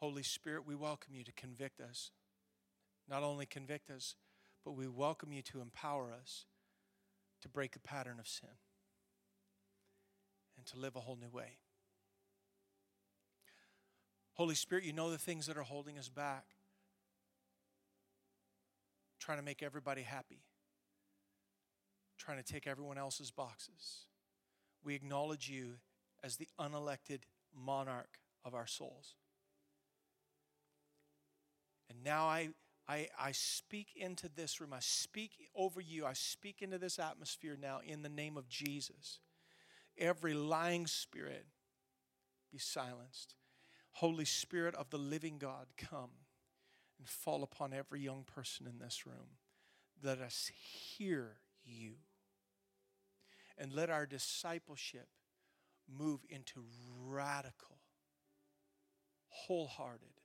[0.00, 2.12] Holy Spirit, we welcome you to convict us.
[3.08, 4.14] Not only convict us,
[4.64, 6.44] but we welcome you to empower us
[7.42, 8.48] to break the pattern of sin
[10.56, 11.58] and to live a whole new way.
[14.34, 16.44] Holy Spirit, you know the things that are holding us back,
[19.18, 20.42] trying to make everybody happy,
[22.18, 24.06] trying to take everyone else's boxes.
[24.84, 25.74] We acknowledge you
[26.22, 27.20] as the unelected
[27.54, 29.14] monarch of our souls.
[31.90, 32.50] And now I,
[32.88, 34.72] I, I speak into this room.
[34.72, 36.06] I speak over you.
[36.06, 39.18] I speak into this atmosphere now in the name of Jesus.
[39.98, 41.46] Every lying spirit
[42.50, 43.34] be silenced.
[43.92, 46.10] Holy Spirit of the living God, come
[46.98, 49.36] and fall upon every young person in this room.
[50.02, 51.94] Let us hear you.
[53.58, 55.08] And let our discipleship
[55.88, 56.64] move into
[57.06, 57.78] radical,
[59.28, 60.17] wholehearted,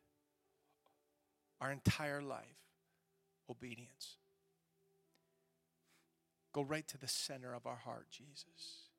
[1.64, 2.60] our entire life
[3.50, 4.18] obedience.
[6.52, 8.90] Go right to the center of our heart, Jesus.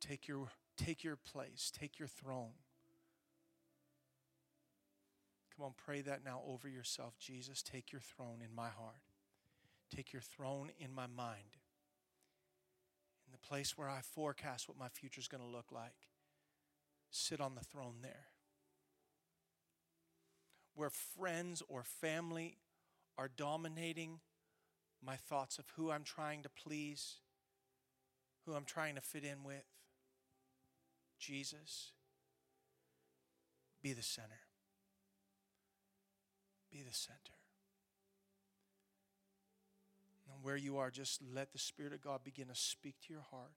[0.00, 2.54] Take your, take your place, take your throne.
[5.56, 7.14] Come on, pray that now over yourself.
[7.20, 9.02] Jesus, take your throne in my heart.
[9.94, 11.56] Take your throne in my mind.
[13.26, 16.08] In the place where I forecast what my future is going to look like.
[17.10, 18.26] Sit on the throne there.
[20.78, 22.56] Where friends or family
[23.18, 24.20] are dominating
[25.04, 27.16] my thoughts of who I'm trying to please,
[28.46, 29.64] who I'm trying to fit in with.
[31.18, 31.90] Jesus,
[33.82, 34.38] be the center.
[36.70, 37.18] Be the center.
[40.32, 43.26] And where you are, just let the Spirit of God begin to speak to your
[43.32, 43.50] heart.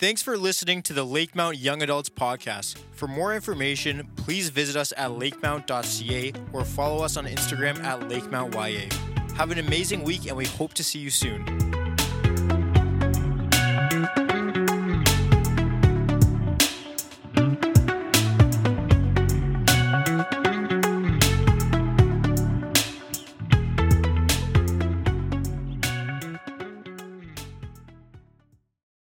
[0.00, 2.78] Thanks for listening to the Lakemount Young Adults Podcast.
[2.90, 8.92] For more information, please visit us at lakemount.ca or follow us on Instagram at LakeMountYA.
[9.34, 11.73] Have an amazing week, and we hope to see you soon.